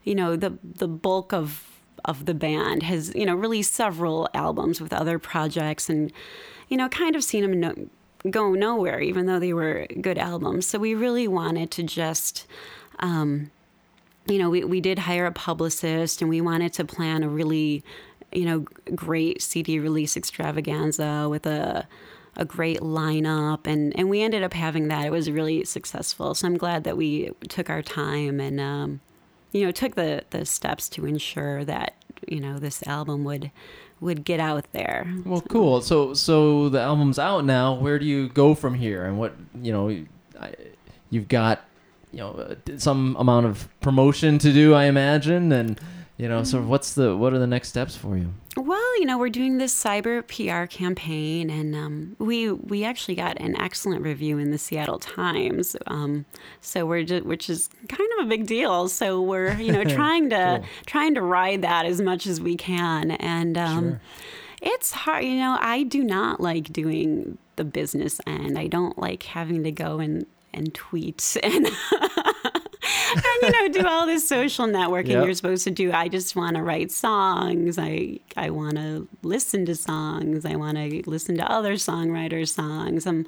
you 0.04 0.13
know, 0.13 0.36
the 0.36 0.58
the 0.63 0.88
bulk 0.88 1.34
of 1.34 1.67
of 2.06 2.26
the 2.26 2.34
band 2.34 2.84
has, 2.84 3.13
you 3.15 3.26
know, 3.26 3.36
released 3.36 3.74
several 3.74 4.30
albums 4.34 4.80
with 4.80 4.93
other 4.93 5.17
projects, 5.17 5.89
and 5.89 6.12
you 6.69 6.78
know, 6.78 6.88
kind 6.89 7.15
of 7.15 7.24
seen 7.24 7.41
them 7.41 7.60
no, 7.60 7.74
go 8.30 8.54
nowhere, 8.54 9.02
even 9.02 9.26
though 9.26 9.39
they 9.39 9.54
were 9.54 9.88
good 10.00 10.17
albums. 10.19 10.67
So 10.67 10.78
we 10.78 10.93
really 10.93 11.28
wanted 11.28 11.71
to 11.71 11.84
just 11.84 12.45
you 14.26 14.38
know, 14.38 14.50
we, 14.50 14.64
we 14.64 14.82
did 14.82 15.00
hire 15.00 15.26
a 15.26 15.32
publicist 15.32 16.22
and 16.22 16.30
we 16.30 16.42
wanted 16.42 16.74
to 16.74 16.86
plan 16.86 17.24
a 17.24 17.30
really, 17.30 17.84
you 18.32 18.46
know, 18.46 18.60
great 18.96 19.42
CD 19.42 19.80
release 19.80 20.16
extravaganza 20.16 21.28
with 21.30 21.46
a 21.46 21.88
a 22.38 22.46
great 22.46 22.80
lineup 22.80 23.68
and 23.68 23.94
and 23.98 24.10
we 24.10 24.22
ended 24.22 24.42
up 24.42 24.54
having 24.54 24.88
that. 24.88 25.06
It 25.06 25.12
was 25.12 25.30
really 25.30 25.66
successful. 25.66 26.34
So 26.34 26.48
I'm 26.48 26.58
glad 26.58 26.86
that 26.86 26.96
we 26.96 27.32
took 27.50 27.70
our 27.70 27.82
time 27.82 28.40
and 28.40 28.60
um, 28.60 29.02
you 29.52 29.66
know, 29.66 29.72
took 29.72 29.96
the 29.96 30.24
the 30.30 30.46
steps 30.46 30.88
to 30.90 31.06
ensure 31.06 31.66
that, 31.66 31.96
you 32.28 32.40
know, 32.40 32.58
this 32.58 32.86
album 32.88 33.24
would 33.26 33.52
would 34.00 34.24
get 34.24 34.40
out 34.40 34.66
there. 34.72 35.14
Well, 35.26 35.42
cool. 35.42 35.82
So 35.82 36.14
so 36.14 36.70
the 36.70 36.80
album's 36.80 37.20
out 37.20 37.44
now. 37.44 37.74
Where 37.74 38.00
do 38.00 38.06
you 38.06 38.30
go 38.30 38.56
from 38.56 38.76
here? 38.76 39.06
And 39.06 39.20
what 39.20 39.36
you 39.62 39.74
know, 39.74 40.06
I, 40.40 40.54
you've 41.10 41.28
got 41.28 41.66
you 42.12 42.19
know 42.19 42.56
some 42.78 43.15
amount 43.19 43.45
of 43.45 43.67
promotion 43.82 44.38
to 44.39 44.52
do, 44.54 44.74
I 44.74 44.86
imagine, 44.86 45.52
and 45.52 45.80
you 46.17 46.28
know, 46.30 46.43
sort 46.43 46.63
of 46.63 46.69
what's 46.69 46.93
the 46.93 47.15
what 47.17 47.34
are 47.34 47.39
the 47.39 47.47
next 47.47 47.69
steps 47.69 47.95
for 47.95 48.17
you? 48.17 48.34
Well, 48.58 49.00
you 49.00 49.06
know, 49.06 49.17
we're 49.17 49.30
doing 49.30 49.58
this 49.60 49.74
cyber 49.74 50.21
PR 50.28 50.65
campaign, 50.67 51.50
and 51.50 51.74
um, 51.74 52.15
we 52.19 52.52
we 52.52 52.84
actually 52.84 53.15
got 53.15 53.39
an 53.39 53.56
excellent 53.60 54.04
review 54.04 54.38
in 54.38 54.52
the 54.52 54.58
Seattle 54.58 55.00
Times. 55.00 55.76
Um, 55.88 56.26
so 56.60 56.86
we're 56.86 57.04
just, 57.04 57.26
which 57.26 57.50
is 57.50 57.69
kind 57.88 58.10
of 58.19 58.26
a 58.26 58.30
big 58.30 58.45
deal. 58.45 58.89
So 58.89 59.21
we're 59.21 59.54
you 59.54 59.71
know 59.71 59.84
trying 59.95 60.30
to 60.32 60.58
Cool. 60.60 60.67
trying 60.86 61.15
to 61.15 61.21
ride 61.21 61.62
that 61.62 61.86
as 61.86 62.02
much 62.02 62.28
as 62.28 62.41
we 62.41 62.56
can, 62.58 63.12
and 63.12 63.58
um, 63.58 63.89
Sure. 63.91 64.02
it's 64.62 64.91
hard. 64.91 65.24
You 65.24 65.36
know, 65.38 65.58
I 65.60 65.84
do 65.84 66.04
not 66.04 66.41
like 66.41 66.74
doing 66.74 67.38
the 67.56 67.63
business 67.63 68.19
end. 68.28 68.60
I 68.60 68.67
don't 68.67 68.97
like 69.00 69.24
having 69.24 69.63
to 69.63 69.71
go 69.71 70.00
and 70.00 70.26
and 70.54 70.74
tweet 70.74 71.38
and. 71.44 71.68
and 73.14 73.42
you 73.44 73.52
know 73.52 73.68
do 73.70 73.86
all 73.88 74.06
this 74.06 74.28
social 74.28 74.66
networking 74.68 75.10
Yep. 75.10 75.26
you're 75.26 75.34
supposed 75.34 75.64
to 75.66 75.72
do. 75.72 75.92
I 75.92 76.08
just 76.08 76.36
want 76.36 76.56
to 76.56 76.64
write 76.64 76.92
songs. 76.92 77.78
I 77.78 78.20
i 78.38 78.50
want 78.50 78.78
to 78.78 79.08
listen 79.22 79.66
to 79.66 79.76
songs. 79.76 80.46
I 80.46 80.56
want 80.56 80.78
to 80.78 81.04
listen 81.06 81.38
to 81.38 81.52
other 81.52 81.74
songwriters 81.74 82.50
songs. 82.50 83.06
I'm 83.06 83.26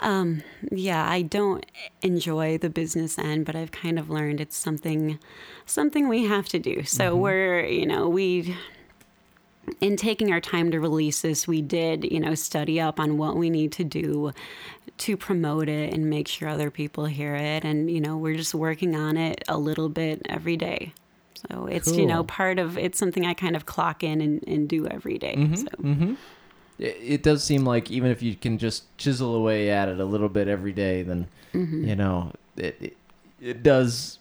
um 0.00 0.42
yeah 0.72 1.08
i 1.08 1.22
don't 1.22 1.64
enjoy 2.00 2.58
the 2.58 2.68
business 2.70 3.18
end 3.20 3.44
but 3.46 3.54
i've 3.54 3.70
kind 3.70 4.00
of 4.00 4.10
learned 4.10 4.40
it's 4.40 4.56
something 4.56 5.16
something 5.66 6.08
we 6.08 6.24
have 6.24 6.48
to 6.48 6.58
do. 6.58 6.82
So 6.84 7.14
we're 7.14 7.64
you 7.66 7.86
know 7.86 8.08
we 8.08 8.56
in 9.80 9.96
taking 9.96 10.32
our 10.32 10.40
time 10.40 10.70
to 10.70 10.80
release 10.80 11.20
this, 11.20 11.46
we 11.46 11.62
did, 11.62 12.10
you 12.10 12.20
know, 12.20 12.34
study 12.34 12.80
up 12.80 12.98
on 12.98 13.16
what 13.18 13.36
we 13.36 13.50
need 13.50 13.72
to 13.72 13.84
do 13.84 14.32
to 14.98 15.16
promote 15.16 15.68
it 15.68 15.92
and 15.94 16.10
make 16.10 16.28
sure 16.28 16.48
other 16.48 16.70
people 16.70 17.06
hear 17.06 17.34
it. 17.34 17.64
And, 17.64 17.90
you 17.90 18.00
know, 18.00 18.16
we're 18.16 18.36
just 18.36 18.54
working 18.54 18.94
on 18.96 19.16
it 19.16 19.42
a 19.48 19.56
little 19.58 19.88
bit 19.88 20.26
every 20.28 20.56
day. 20.56 20.92
So 21.50 21.66
it's, 21.66 21.90
you 21.96 22.06
know, 22.06 22.22
part 22.24 22.58
of 22.58 22.78
it's 22.78 22.98
something 22.98 23.26
I 23.26 23.34
kind 23.34 23.56
of 23.56 23.66
clock 23.66 24.04
in 24.04 24.20
and, 24.20 24.44
and 24.46 24.68
do 24.68 24.86
every 24.86 25.18
day. 25.18 25.34
So 25.54 25.64
Mm-hmm. 25.64 26.14
It, 26.78 26.96
it 27.00 27.22
does 27.22 27.44
seem 27.44 27.64
like 27.64 27.90
even 27.90 28.10
if 28.10 28.22
you 28.22 28.34
can 28.34 28.58
just 28.58 28.84
chisel 28.96 29.34
away 29.34 29.70
at 29.70 29.88
it 29.88 30.00
a 30.00 30.04
little 30.04 30.28
bit 30.28 30.48
every 30.48 30.72
day, 30.72 31.02
then 31.02 31.28
Mm-hmm. 31.52 31.84
you 31.86 31.96
know 31.96 32.32
it, 32.56 32.76
it 32.80 32.96
it 33.40 33.62
does 33.62 34.18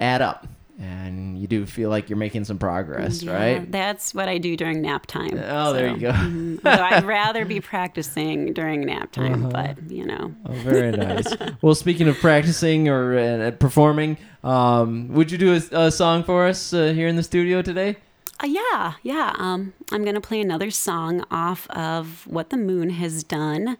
add 0.00 0.22
up, 0.22 0.46
and 0.78 1.38
you 1.38 1.46
do 1.46 1.66
feel 1.66 1.90
like 1.90 2.08
you're 2.08 2.16
making 2.16 2.44
some 2.44 2.58
progress, 2.58 3.22
yeah, 3.22 3.32
right? 3.32 3.70
That's 3.72 4.14
what 4.14 4.28
I 4.28 4.38
do 4.38 4.56
during 4.56 4.80
nap 4.82 5.06
time. 5.06 5.38
Oh, 5.44 5.72
there 5.72 5.88
you 5.90 5.98
go. 5.98 6.10
mhm. 6.12 6.60
I'd 6.66 7.04
rather 7.04 7.44
be 7.44 7.60
practicing 7.60 8.52
during 8.52 8.80
nap 8.86 9.12
time, 9.12 9.46
Uh-huh. 9.46 9.74
but 9.76 9.90
you 9.90 10.04
know. 10.06 10.34
Oh, 10.46 10.52
very 10.52 10.90
nice. 10.92 11.26
well, 11.62 11.74
speaking 11.74 12.08
of 12.08 12.16
practicing 12.18 12.88
or 12.88 13.18
uh, 13.18 13.50
performing, 13.52 14.16
um, 14.44 15.08
would 15.08 15.30
you 15.30 15.38
do 15.38 15.54
a, 15.54 15.86
a 15.86 15.90
song 15.90 16.24
for 16.24 16.46
us 16.46 16.72
uh, 16.72 16.92
here 16.92 17.06
in 17.08 17.16
the 17.16 17.22
studio 17.22 17.62
today? 17.62 17.96
Uh, 18.42 18.46
yeah, 18.46 18.94
yeah. 19.02 19.34
Um, 19.38 19.72
I'm 19.92 20.02
going 20.02 20.14
to 20.16 20.20
play 20.20 20.40
another 20.40 20.70
song 20.70 21.24
off 21.30 21.68
of 21.70 22.26
What 22.26 22.50
the 22.50 22.56
Moon 22.56 22.90
Has 22.90 23.22
Done. 23.22 23.76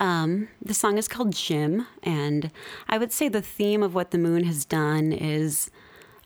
Um, 0.00 0.48
the 0.60 0.74
song 0.74 0.98
is 0.98 1.06
called 1.06 1.32
Jim, 1.32 1.86
and 2.02 2.50
I 2.88 2.98
would 2.98 3.12
say 3.12 3.28
the 3.28 3.40
theme 3.42 3.80
of 3.82 3.94
What 3.94 4.10
the 4.10 4.18
Moon 4.18 4.42
Has 4.44 4.64
Done 4.64 5.12
is 5.12 5.70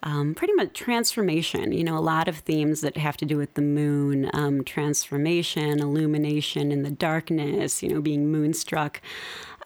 um, 0.02 0.34
pretty 0.34 0.52
much 0.54 0.72
transformation. 0.74 1.72
You 1.72 1.84
know, 1.84 1.98
a 1.98 2.00
lot 2.00 2.28
of 2.28 2.38
themes 2.38 2.80
that 2.82 2.96
have 2.96 3.16
to 3.18 3.24
do 3.24 3.36
with 3.36 3.54
the 3.54 3.62
moon 3.62 4.30
um, 4.32 4.64
transformation, 4.64 5.80
illumination 5.80 6.70
in 6.72 6.82
the 6.82 6.90
darkness, 6.90 7.82
you 7.82 7.88
know, 7.90 8.00
being 8.00 8.30
moonstruck. 8.30 9.00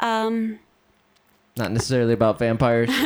Um, 0.00 0.58
Not 1.56 1.72
necessarily 1.72 2.12
about 2.14 2.38
vampires. 2.38 2.90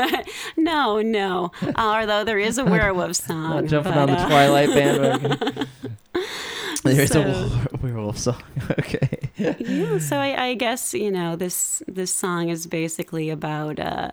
No, 0.57 1.01
no. 1.01 1.53
Although 1.77 2.25
there 2.25 2.39
is 2.39 2.59
a 2.59 2.65
werewolf 2.65 3.17
song. 3.29 3.51
Not 3.51 3.67
jumping 3.67 3.93
but, 3.93 3.99
on 4.01 4.07
the 4.09 4.19
uh, 4.19 4.27
Twilight 4.27 4.69
bandwagon. 4.71 5.69
There's 6.83 7.11
So- 7.11 7.23
a 7.23 7.77
werewolf 7.83 8.19
song. 8.19 8.43
okay. 8.71 9.31
yeah, 9.37 9.99
so 9.99 10.17
I, 10.17 10.49
I 10.49 10.55
guess 10.55 10.95
you 10.95 11.11
know 11.11 11.37
this 11.37 11.83
this 11.87 12.15
song 12.15 12.49
is 12.49 12.67
basically 12.67 13.31
about 13.31 13.79
uh, 13.79 13.83
uh, 13.83 14.11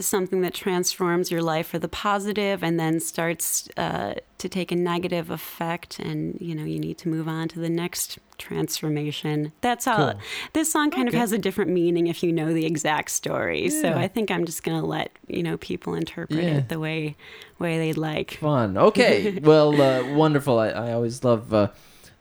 something 0.00 0.40
that 0.40 0.54
transforms 0.54 1.30
your 1.30 1.42
life 1.42 1.66
for 1.68 1.78
the 1.78 1.88
positive, 1.88 2.62
and 2.62 2.78
then 2.80 3.00
starts 3.00 3.68
uh, 3.76 4.14
to 4.38 4.48
take 4.48 4.72
a 4.72 4.76
negative 4.76 5.30
effect, 5.30 5.98
and 5.98 6.38
you 6.40 6.54
know 6.54 6.64
you 6.64 6.78
need 6.78 6.98
to 6.98 7.08
move 7.08 7.28
on 7.28 7.48
to 7.48 7.58
the 7.60 7.68
next 7.68 8.18
transformation. 8.38 9.52
That's 9.60 9.86
all. 9.86 10.12
Cool. 10.12 10.20
This 10.52 10.72
song 10.72 10.90
kind 10.90 11.08
Okay. 11.08 11.16
of 11.16 11.20
has 11.20 11.32
a 11.32 11.38
different 11.38 11.70
meaning 11.70 12.06
if 12.06 12.22
you 12.22 12.32
know 12.32 12.52
the 12.52 12.64
exact 12.66 13.10
story. 13.10 13.68
So 13.68 13.92
I 13.92 14.08
think 14.08 14.30
I'm 14.30 14.44
just 14.46 14.62
gonna 14.62 14.84
let 14.84 15.10
you 15.28 15.42
know 15.42 15.56
people 15.58 15.94
interpret 15.94 16.42
Yeah. 16.42 16.58
it 16.58 16.68
the 16.68 16.78
way 16.78 17.16
way 17.58 17.78
they'd 17.78 17.96
like. 17.98 18.32
Fun. 18.40 18.76
Okay. 18.76 19.38
Well, 19.42 19.80
uh, 19.80 20.14
wonderful. 20.14 20.58
I, 20.58 20.68
I 20.68 20.92
always 20.92 21.22
love 21.24 21.52
uh, 21.52 21.68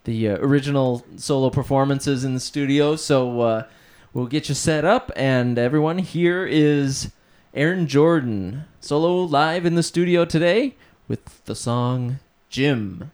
the 0.04 0.30
uh, 0.30 0.38
original 0.40 1.06
solo 1.18 1.50
performances 1.50 2.24
in 2.24 2.34
the 2.34 2.40
studio. 2.40 2.96
So 2.96 3.42
uh, 3.42 3.64
we'll 4.14 4.28
get 4.28 4.50
you 4.50 4.56
set 4.56 4.86
up. 4.86 5.12
And 5.16 5.58
everyone, 5.60 5.98
here 6.00 6.46
is 6.46 7.12
Erin 7.54 7.86
Jordan 7.86 8.64
solo 8.80 9.24
live 9.24 9.66
in 9.66 9.76
the 9.76 9.84
studio 9.84 10.24
today 10.24 10.76
with 11.10 11.44
the 11.44 11.54
song 11.54 12.20
Jim. 12.50 13.12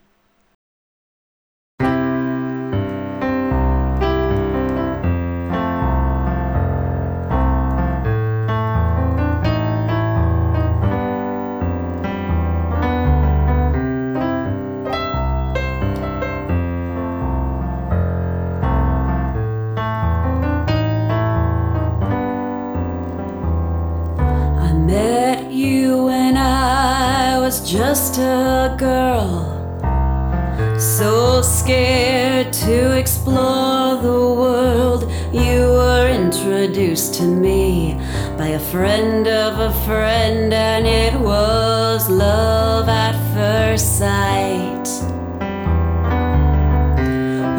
Friend 38.70 39.26
of 39.26 39.58
a 39.58 39.72
friend, 39.86 40.52
and 40.52 40.86
it 40.86 41.18
was 41.18 42.10
love 42.10 42.86
at 42.86 43.16
first 43.32 43.98
sight. 43.98 44.86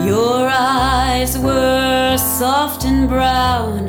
Your 0.06 0.48
eyes 0.48 1.36
were 1.40 2.16
soft 2.18 2.86
and 2.86 3.10
brown. 3.10 3.88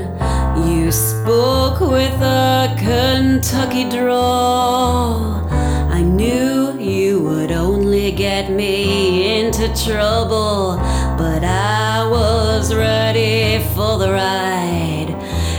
You 0.67 0.91
spoke 0.91 1.81
with 1.81 2.23
a 2.23 2.75
Kentucky 2.79 3.91
drawl. 3.91 5.47
I 5.91 6.01
knew 6.01 6.79
you 6.79 7.21
would 7.21 7.53
only 7.53 8.13
get 8.13 8.51
me 8.51 9.41
into 9.41 9.69
trouble, 9.85 10.77
but 11.19 11.45
I 11.45 12.09
was 12.11 12.75
ready 12.75 13.63
for 13.75 13.99
the 13.99 14.11
ride. 14.11 15.15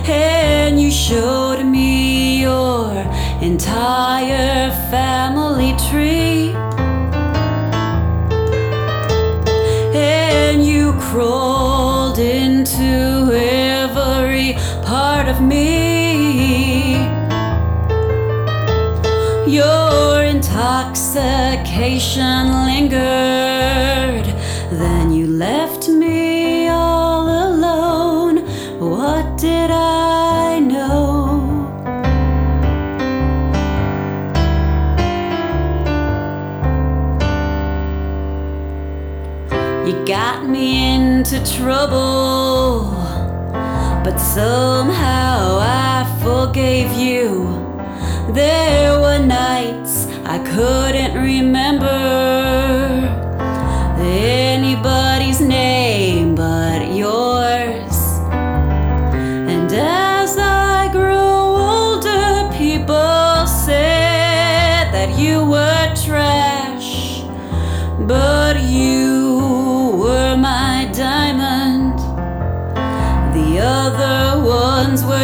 And 0.07 0.81
you 0.81 0.89
showed 0.89 1.50
entire 3.61 4.71
family 4.89 5.75
tree. 5.87 6.55
and 9.93 10.65
you 10.65 10.93
crawled 10.93 12.17
into 12.17 13.29
every 13.31 14.53
part 14.83 15.27
of 15.27 15.41
me. 15.41 16.95
Your 19.45 20.23
intoxication 20.23 22.65
lingered, 22.65 23.40
trouble, 41.45 42.91
but 44.03 44.17
somehow 44.17 45.57
I 45.59 46.05
forgave 46.21 46.91
you. 46.93 47.57
There 48.33 48.99
were 48.99 49.19
nights 49.19 50.07
I 50.25 50.37
couldn't 50.39 51.15
remember 51.15 52.40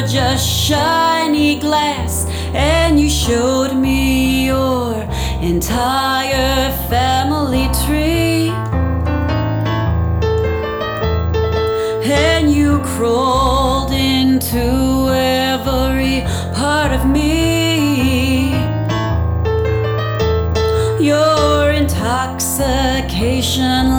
were 0.01 0.07
just 0.07 0.47
shiny 0.47 1.59
glass, 1.59 2.25
and 2.53 2.99
you 2.99 3.09
showed 3.09 3.73
me 3.73 4.45
your 4.45 4.93
entire 5.41 6.71
family 6.87 7.67
tree. 7.83 8.51
And 12.03 12.53
you 12.53 12.79
crawled 12.95 13.91
into 13.91 15.09
every 15.11 16.21
part 16.53 16.91
of 16.91 17.07
me. 17.07 18.51
Your 21.03 21.71
intoxication 21.71 23.96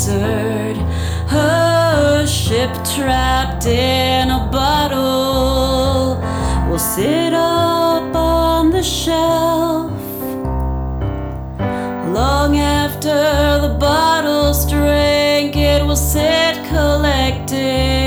absurd. 0.00 0.76
A 1.30 2.26
ship 2.26 2.72
trapped 2.96 3.66
in 3.66 4.30
a 4.30 4.48
bottle 4.50 6.16
will 6.70 6.78
sit 6.78 7.34
up 7.34 8.14
on 8.14 8.70
the 8.70 8.82
shelf 8.82 9.90
Long 12.14 12.56
after 12.56 13.10
the 13.60 13.76
bottle's 13.78 14.68
drank, 14.68 15.56
it 15.56 15.84
will 15.84 15.96
sit 15.96 16.56
collecting 16.68 17.99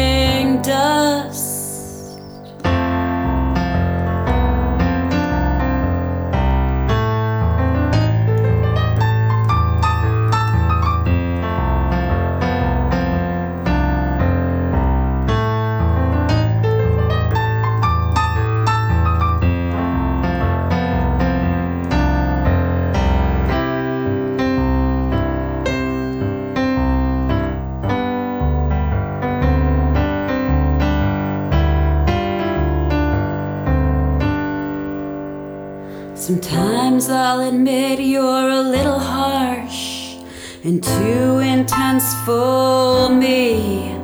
admit 37.53 37.99
you're 37.99 38.49
a 38.49 38.61
little 38.61 38.97
harsh 38.97 40.15
and 40.63 40.83
too 40.83 41.37
intense 41.37 42.15
for 42.25 43.09
me. 43.09 43.95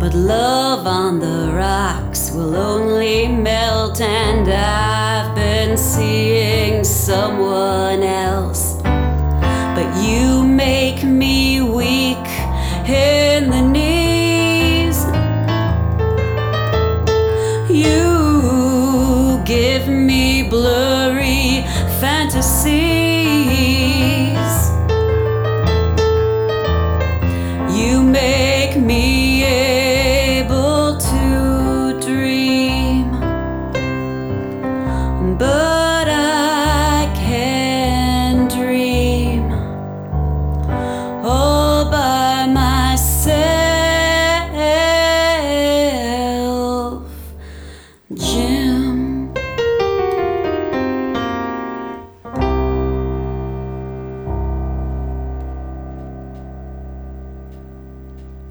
But 0.00 0.12
love 0.14 0.84
on 0.86 1.20
the 1.20 1.52
rocks 1.54 2.32
will 2.32 2.56
only 2.56 3.28
melt, 3.28 4.00
and 4.00 4.48
I've 4.48 5.34
been 5.36 5.76
seeing 5.76 6.82
someone 6.82 8.02
else. 8.02 8.80
But 8.82 9.88
you 10.02 10.37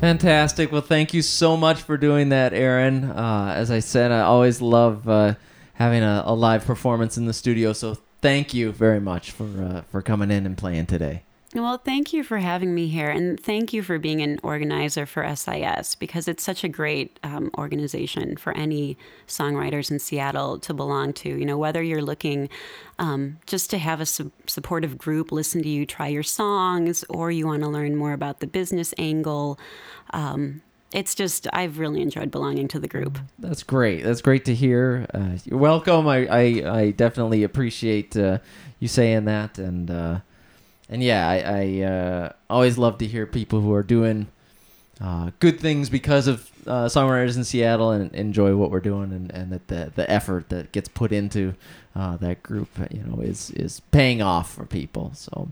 Fantastic. 0.07 0.71
Well, 0.71 0.79
thank 0.79 1.13
you 1.13 1.21
so 1.21 1.57
much 1.57 1.81
for 1.81 1.97
doing 1.97 2.29
that, 2.29 2.53
Erin. 2.53 3.03
Uh, 3.03 3.51
as 3.53 3.69
I 3.69 3.79
said, 3.79 4.09
I 4.09 4.21
always 4.21 4.61
love 4.61 5.05
uh, 5.09 5.33
having 5.73 6.01
a, 6.01 6.23
a 6.25 6.33
live 6.33 6.63
performance 6.63 7.17
in 7.17 7.25
the 7.25 7.33
studio. 7.33 7.73
So 7.73 7.97
thank 8.21 8.53
you 8.53 8.71
very 8.71 9.01
much 9.01 9.31
for 9.31 9.43
uh, 9.43 9.81
for 9.91 10.01
coming 10.01 10.31
in 10.31 10.45
and 10.45 10.57
playing 10.57 10.85
today. 10.85 11.23
Well, 11.55 11.77
thank 11.77 12.11
you 12.11 12.25
for 12.25 12.39
having 12.39 12.75
me 12.75 12.87
here, 12.87 13.09
and 13.09 13.39
thank 13.39 13.71
you 13.71 13.81
for 13.81 13.97
being 13.97 14.21
an 14.21 14.37
organizer 14.43 15.05
for 15.05 15.23
SIS 15.33 15.95
because 15.95 16.27
it's 16.27 16.43
such 16.43 16.65
a 16.65 16.67
great 16.67 17.21
um, 17.23 17.51
organization 17.57 18.35
for 18.35 18.51
any 18.57 18.97
songwriters 19.27 19.89
in 19.89 19.99
Seattle 19.99 20.59
to 20.59 20.73
belong 20.73 21.13
to. 21.13 21.29
You 21.29 21.45
know, 21.45 21.57
whether 21.57 21.81
you're 21.81 22.01
looking 22.01 22.49
um, 22.99 23.39
just 23.45 23.69
to 23.69 23.77
have 23.77 24.01
a 24.01 24.05
su- 24.05 24.31
supportive 24.45 24.97
group 24.97 25.31
listen 25.31 25.63
to 25.63 25.69
you 25.69 25.85
try 25.85 26.07
your 26.07 26.21
songs, 26.21 27.05
or 27.07 27.31
you 27.31 27.47
want 27.47 27.63
to 27.63 27.69
learn 27.69 27.95
more 27.95 28.11
about 28.11 28.41
the 28.41 28.47
business 28.47 28.93
angle. 28.97 29.57
Um, 30.11 30.61
it's 30.93 31.15
just 31.15 31.47
I've 31.53 31.79
really 31.79 32.01
enjoyed 32.01 32.29
belonging 32.29 32.67
to 32.69 32.79
the 32.79 32.89
group. 32.89 33.19
That's 33.39 33.63
great. 33.63 34.03
That's 34.03 34.21
great 34.21 34.43
to 34.45 34.53
hear. 34.53 35.05
Uh, 35.13 35.37
you're 35.45 35.59
welcome. 35.59 36.09
I, 36.09 36.27
I, 36.27 36.79
I 36.79 36.91
definitely 36.91 37.43
appreciate 37.43 38.17
uh, 38.17 38.39
you 38.79 38.89
saying 38.89 39.25
that, 39.25 39.57
and 39.57 39.89
uh, 39.89 40.19
and 40.89 41.03
yeah, 41.03 41.27
I, 41.27 41.37
I 41.37 41.81
uh, 41.81 42.33
always 42.49 42.77
love 42.77 42.97
to 42.99 43.05
hear 43.05 43.25
people 43.25 43.61
who 43.61 43.73
are 43.73 43.83
doing 43.83 44.27
uh, 45.01 45.31
good 45.39 45.59
things 45.59 45.89
because 45.89 46.27
of 46.27 46.49
uh, 46.65 46.85
songwriters 46.85 47.37
in 47.37 47.43
Seattle 47.43 47.91
and 47.91 48.13
enjoy 48.15 48.55
what 48.55 48.71
we're 48.71 48.79
doing, 48.79 49.11
and, 49.11 49.31
and 49.31 49.51
that 49.51 49.67
the 49.67 49.91
the 49.95 50.09
effort 50.09 50.49
that 50.49 50.71
gets 50.71 50.89
put 50.89 51.11
into 51.11 51.53
uh, 51.95 52.17
that 52.17 52.43
group, 52.43 52.69
you 52.91 53.03
know, 53.03 53.21
is 53.21 53.51
is 53.51 53.79
paying 53.91 54.21
off 54.21 54.53
for 54.53 54.65
people. 54.65 55.11
So 55.13 55.49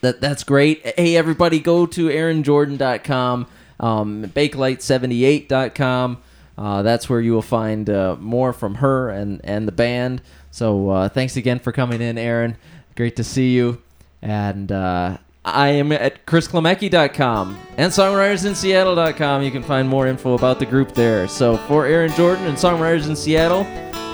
that 0.00 0.20
that's 0.20 0.44
great. 0.44 0.94
Hey, 0.98 1.16
everybody, 1.16 1.58
go 1.60 1.86
to 1.86 2.08
erinjordan.com, 2.08 3.46
um, 3.80 4.24
bakelite78.com. 4.26 6.22
Uh, 6.58 6.82
that's 6.82 7.08
where 7.08 7.20
you 7.20 7.32
will 7.32 7.42
find 7.42 7.88
uh, 7.88 8.16
more 8.20 8.52
from 8.52 8.76
her 8.76 9.10
and, 9.10 9.40
and 9.42 9.66
the 9.66 9.72
band. 9.72 10.20
So 10.50 10.90
uh, 10.90 11.08
thanks 11.08 11.36
again 11.36 11.58
for 11.58 11.72
coming 11.72 12.02
in, 12.02 12.18
Erin. 12.18 12.56
Great 12.94 13.16
to 13.16 13.24
see 13.24 13.54
you. 13.54 13.82
And 14.22 14.70
uh, 14.70 15.18
I 15.44 15.68
am 15.70 15.90
at 15.92 16.24
chrisklemecki.com 16.26 17.58
and 17.76 17.92
songwritersinseattle.com. 17.92 19.42
You 19.42 19.50
can 19.50 19.62
find 19.62 19.88
more 19.88 20.06
info 20.06 20.34
about 20.34 20.58
the 20.58 20.66
group 20.66 20.92
there. 20.92 21.26
So 21.28 21.56
for 21.56 21.84
Erin 21.86 22.12
Jordan 22.12 22.46
and 22.46 22.56
Songwriters 22.56 23.08
in 23.08 23.16
Seattle, 23.16 23.66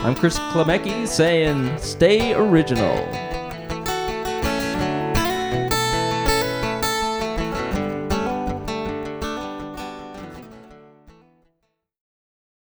I'm 0.04 0.14
Chris 0.14 0.38
Klemecki 0.38 1.06
saying 1.06 1.76
stay 1.78 2.32
original. 2.34 2.96